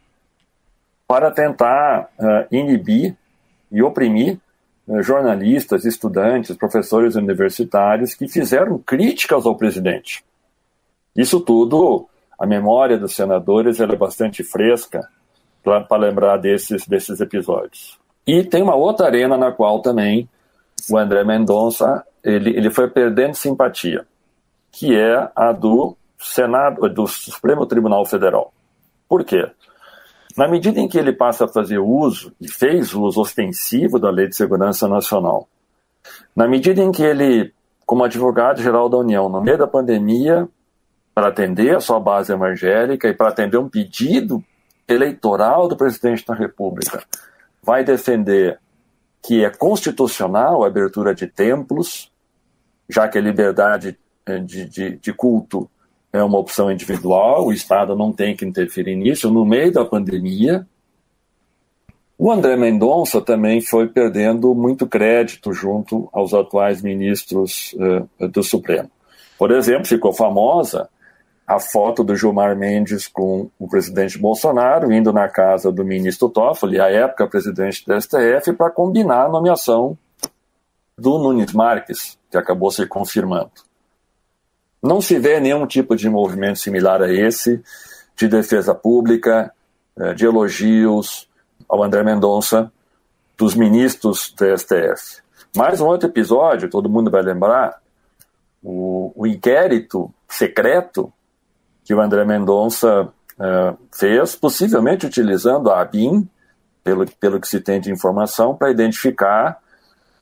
para 1.11 1.29
tentar 1.29 2.09
uh, 2.21 2.55
inibir 2.55 3.17
e 3.69 3.83
oprimir 3.83 4.39
uh, 4.87 5.03
jornalistas, 5.03 5.85
estudantes, 5.85 6.55
professores 6.55 7.17
universitários 7.17 8.15
que 8.15 8.29
fizeram 8.29 8.79
críticas 8.79 9.45
ao 9.45 9.57
presidente. 9.57 10.25
Isso 11.17 11.41
tudo, 11.41 12.07
a 12.39 12.47
memória 12.47 12.97
dos 12.97 13.13
senadores 13.13 13.81
é 13.81 13.87
bastante 13.89 14.45
fresca 14.45 15.01
para 15.65 15.97
lembrar 15.97 16.37
desses, 16.37 16.87
desses 16.87 17.21
episódios. 17.21 17.99
E 18.25 18.45
tem 18.45 18.63
uma 18.63 18.77
outra 18.77 19.07
arena 19.07 19.37
na 19.37 19.51
qual 19.51 19.83
também 19.83 20.29
o 20.89 20.97
André 20.97 21.25
Mendonça 21.25 22.07
ele, 22.23 22.51
ele 22.51 22.71
foi 22.71 22.89
perdendo 22.89 23.35
simpatia, 23.35 24.07
que 24.71 24.97
é 24.97 25.29
a 25.35 25.51
do 25.51 25.97
Senado, 26.21 26.89
do 26.89 27.09
Supremo 27.09 27.67
Tribunal 27.67 28.07
Federal. 28.07 28.53
Por 29.09 29.25
quê? 29.25 29.51
Na 30.37 30.49
medida 30.49 30.81
em 30.81 30.89
que 30.89 30.99
ele 30.99 31.13
passa 31.13 31.45
a 31.45 31.49
fazer 31.49 31.79
uso, 31.79 32.33
e 32.41 32.49
fez 32.49 32.95
uso 32.95 33.21
ostensivo 33.21 33.99
da 33.99 34.11
Lei 34.11 34.29
de 34.29 34.37
Segurança 34.37 34.89
Nacional, 34.89 35.49
na 36.35 36.47
medida 36.47 36.83
em 36.83 36.93
que 36.93 37.03
ele, 37.03 37.53
como 37.85 38.05
advogado-geral 38.05 38.89
da 38.89 38.99
União, 38.99 39.29
no 39.29 39.43
meio 39.43 39.59
da 39.59 39.67
pandemia, 39.67 40.49
para 41.15 41.29
atender 41.29 41.77
a 41.77 41.81
sua 41.81 41.99
base 41.99 42.33
evangélica 42.33 43.09
e 43.09 43.15
para 43.15 43.29
atender 43.29 43.59
um 43.59 43.69
pedido 43.69 44.43
eleitoral 44.89 45.69
do 45.69 45.77
presidente 45.77 46.25
da 46.25 46.35
República, 46.35 47.03
vai 47.63 47.85
defender 47.85 48.59
que 49.23 49.45
é 49.45 49.51
constitucional 49.51 50.63
a 50.63 50.67
abertura 50.67 51.15
de 51.15 51.27
templos, 51.27 52.11
já 52.89 53.07
que 53.07 53.19
a 53.19 53.21
liberdade 53.21 53.99
eh, 54.25 54.39
de, 54.39 54.65
de, 54.67 54.97
de 54.97 55.13
culto 55.13 55.69
é 56.13 56.23
uma 56.23 56.39
opção 56.39 56.71
individual, 56.71 57.47
o 57.47 57.53
Estado 57.53 57.95
não 57.95 58.13
tem 58.13 58.35
que 58.35 58.45
interferir 58.45 58.97
nisso. 58.97 59.31
No 59.31 59.45
meio 59.45 59.73
da 59.73 59.85
pandemia, 59.85 60.67
o 62.19 62.31
André 62.31 62.57
Mendonça 62.57 63.21
também 63.21 63.61
foi 63.61 63.89
perdendo 63.89 64.55
muito 64.55 64.87
crédito 64.87 65.53
junto 65.53 66.09
aos 66.13 66.35
atuais 66.35 66.83
ministros 66.83 67.75
uh, 68.21 68.29
do 68.29 68.43
Supremo. 68.43 68.91
Por 69.39 69.51
exemplo, 69.53 69.87
ficou 69.87 70.13
famosa 70.13 70.89
a 71.47 71.59
foto 71.59 72.05
do 72.05 72.15
Gilmar 72.15 72.57
Mendes 72.57 73.09
com 73.09 73.49
o 73.59 73.67
presidente 73.67 74.19
Bolsonaro 74.19 74.93
indo 74.93 75.13
na 75.13 75.29
casa 75.29 75.73
do 75.73 75.85
ministro 75.85 76.29
Toffoli, 76.29 76.81
à 76.81 76.91
época 76.91 77.27
presidente 77.27 77.85
do 77.87 78.01
STF, 78.01 78.53
para 78.53 78.71
combinar 78.71 79.25
a 79.25 79.29
nomeação 79.29 79.97
do 80.97 81.19
Nunes 81.19 81.53
Marques, 81.53 82.19
que 82.31 82.37
acabou 82.37 82.71
se 82.71 82.87
confirmando. 82.87 83.51
Não 84.83 85.01
se 85.01 85.19
vê 85.19 85.39
nenhum 85.39 85.67
tipo 85.67 85.95
de 85.95 86.09
movimento 86.09 86.59
similar 86.59 87.03
a 87.03 87.13
esse, 87.13 87.63
de 88.17 88.29
defesa 88.29 88.75
pública, 88.75 89.53
eh, 89.99 90.15
de 90.15 90.25
elogios 90.25 91.29
ao 91.69 91.83
André 91.83 92.03
Mendonça, 92.03 92.73
dos 93.37 93.55
ministros 93.55 94.35
do 94.37 94.59
STF. 94.59 95.23
Mais 95.57 95.81
um 95.81 95.87
outro 95.87 96.09
episódio, 96.09 96.71
todo 96.71 96.89
mundo 96.89 97.11
vai 97.11 97.23
lembrar, 97.23 97.81
o, 98.63 99.13
o 99.17 99.27
inquérito 99.27 100.13
secreto 100.29 101.13
que 101.85 101.95
o 101.95 102.01
André 102.01 102.25
Mendonça 102.25 103.05
uh, 103.05 103.79
fez, 103.93 104.37
possivelmente 104.37 105.07
utilizando 105.07 105.71
a 105.71 105.81
ABIN, 105.81 106.29
pelo, 106.85 107.07
pelo 107.19 107.41
que 107.41 107.49
se 107.49 107.61
tem 107.61 107.81
de 107.81 107.91
informação, 107.91 108.55
para 108.55 108.71
identificar 108.71 109.59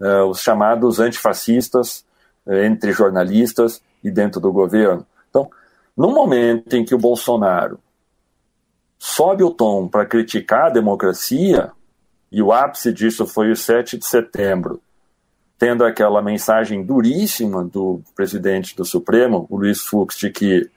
uh, 0.00 0.24
os 0.24 0.40
chamados 0.40 1.00
antifascistas 1.00 2.04
uh, 2.46 2.54
entre 2.54 2.92
jornalistas 2.92 3.82
e 4.02 4.10
dentro 4.10 4.40
do 4.40 4.52
governo. 4.52 5.06
Então, 5.28 5.50
no 5.96 6.10
momento 6.10 6.74
em 6.74 6.84
que 6.84 6.94
o 6.94 6.98
Bolsonaro 6.98 7.78
sobe 8.98 9.42
o 9.42 9.50
tom 9.50 9.88
para 9.88 10.06
criticar 10.06 10.66
a 10.66 10.70
democracia, 10.70 11.72
e 12.30 12.42
o 12.42 12.52
ápice 12.52 12.92
disso 12.92 13.26
foi 13.26 13.50
o 13.50 13.56
7 13.56 13.96
de 13.98 14.06
setembro, 14.06 14.80
tendo 15.58 15.84
aquela 15.84 16.22
mensagem 16.22 16.84
duríssima 16.84 17.64
do 17.64 18.00
presidente 18.14 18.76
do 18.76 18.84
Supremo, 18.84 19.46
o 19.50 19.56
Luiz 19.56 19.80
Fux, 19.80 20.16
de 20.16 20.30
que 20.30 20.70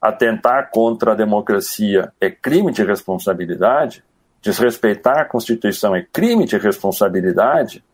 atentar 0.00 0.70
contra 0.70 1.12
a 1.12 1.14
democracia 1.14 2.12
é 2.20 2.30
crime 2.30 2.72
de 2.72 2.82
responsabilidade, 2.82 4.02
desrespeitar 4.40 5.18
a 5.18 5.24
Constituição 5.24 5.94
é 5.94 6.02
crime 6.02 6.46
de 6.46 6.56
responsabilidade, 6.56 7.84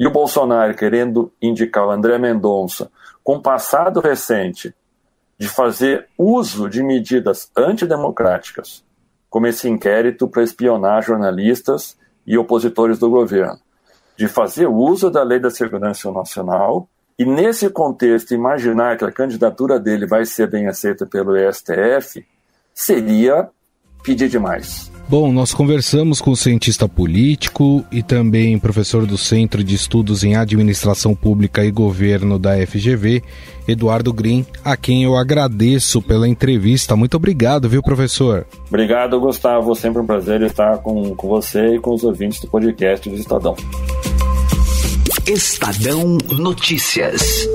e 0.00 0.06
o 0.06 0.10
Bolsonaro 0.10 0.74
querendo 0.74 1.30
indicar 1.42 1.86
o 1.86 1.90
André 1.90 2.16
Mendonça 2.16 2.90
com 3.22 3.38
passado 3.38 4.00
recente 4.00 4.74
de 5.38 5.46
fazer 5.46 6.08
uso 6.16 6.70
de 6.70 6.82
medidas 6.82 7.50
antidemocráticas, 7.54 8.82
como 9.28 9.46
esse 9.46 9.68
inquérito 9.68 10.26
para 10.26 10.42
espionar 10.42 11.02
jornalistas 11.02 11.98
e 12.26 12.38
opositores 12.38 12.98
do 12.98 13.10
governo, 13.10 13.58
de 14.16 14.26
fazer 14.26 14.66
uso 14.66 15.10
da 15.10 15.22
Lei 15.22 15.38
da 15.38 15.50
Segurança 15.50 16.10
Nacional 16.10 16.88
e, 17.18 17.26
nesse 17.26 17.68
contexto, 17.68 18.32
imaginar 18.32 18.96
que 18.96 19.04
a 19.04 19.12
candidatura 19.12 19.78
dele 19.78 20.06
vai 20.06 20.24
ser 20.24 20.48
bem 20.48 20.66
aceita 20.66 21.04
pelo 21.04 21.36
STF 21.52 22.26
seria 22.72 23.50
pedir 24.02 24.30
demais. 24.30 24.89
Bom, 25.10 25.32
nós 25.32 25.52
conversamos 25.52 26.20
com 26.20 26.30
o 26.30 26.36
cientista 26.36 26.88
político 26.88 27.84
e 27.90 28.00
também 28.00 28.56
professor 28.60 29.04
do 29.04 29.18
Centro 29.18 29.64
de 29.64 29.74
Estudos 29.74 30.22
em 30.22 30.36
Administração 30.36 31.16
Pública 31.16 31.64
e 31.64 31.70
Governo 31.72 32.38
da 32.38 32.64
FGV, 32.64 33.20
Eduardo 33.66 34.12
Green, 34.12 34.46
a 34.64 34.76
quem 34.76 35.02
eu 35.02 35.16
agradeço 35.16 36.00
pela 36.00 36.28
entrevista. 36.28 36.94
Muito 36.94 37.16
obrigado, 37.16 37.68
viu, 37.68 37.82
professor? 37.82 38.46
Obrigado, 38.68 39.18
Gustavo. 39.18 39.74
Sempre 39.74 40.00
um 40.00 40.06
prazer 40.06 40.42
estar 40.42 40.78
com, 40.78 41.12
com 41.16 41.26
você 41.26 41.74
e 41.74 41.80
com 41.80 41.92
os 41.92 42.04
ouvintes 42.04 42.40
do 42.40 42.46
podcast 42.46 43.10
do 43.10 43.16
Estadão. 43.16 43.56
Estadão 45.26 46.18
Notícias. 46.38 47.48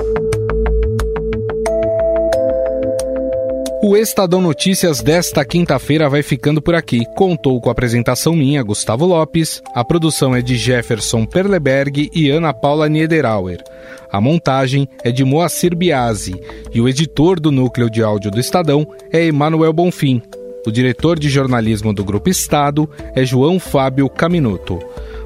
O 3.88 3.95
Estadão 3.95 4.41
Notícias 4.41 5.04
desta 5.04 5.45
quinta-feira 5.45 6.10
vai 6.10 6.24
ficando 6.24 6.60
por 6.60 6.74
aqui. 6.74 7.06
Contou 7.15 7.62
com 7.62 7.69
a 7.69 7.71
apresentação 7.71 8.36
minha, 8.36 8.63
Gustavo 8.63 9.06
Lopes. 9.06 9.62
A 9.76 9.86
produção 9.86 10.36
é 10.36 10.41
de 10.41 10.56
Jefferson 10.56 11.24
Perleberg 11.24 12.10
e 12.12 12.32
Ana 12.32 12.52
Paula 12.52 12.89
Niederauer. 12.89 13.63
A 14.12 14.19
montagem 14.19 14.89
é 15.04 15.12
de 15.12 15.24
Moacir 15.24 15.76
Biasi 15.76 16.34
e 16.74 16.82
o 16.82 16.89
editor 16.89 17.39
do 17.39 17.52
núcleo 17.52 17.88
de 17.88 18.02
áudio 18.02 18.32
do 18.32 18.39
Estadão 18.39 18.88
é 19.13 19.24
Emanuel 19.24 19.71
Bonfim. 19.71 20.19
O 20.65 20.71
diretor 20.71 21.19
de 21.19 21.30
jornalismo 21.30 21.93
do 21.93 22.04
Grupo 22.04 22.28
Estado 22.28 22.89
é 23.13 23.24
João 23.24 23.60
Fábio 23.60 24.10
Caminuto. 24.10 24.80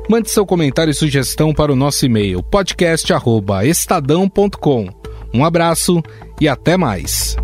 Mande 0.10 0.30
seu 0.30 0.46
comentário 0.46 0.92
e 0.92 0.94
sugestão 0.94 1.54
para 1.54 1.72
o 1.72 1.78
nosso 1.78 2.06
e-mail 2.06 2.44
podcast@estadão.com. 2.44 4.90
Um 5.34 5.46
abraço 5.46 6.04
e 6.42 6.50
até 6.50 6.76
mais. 6.76 7.38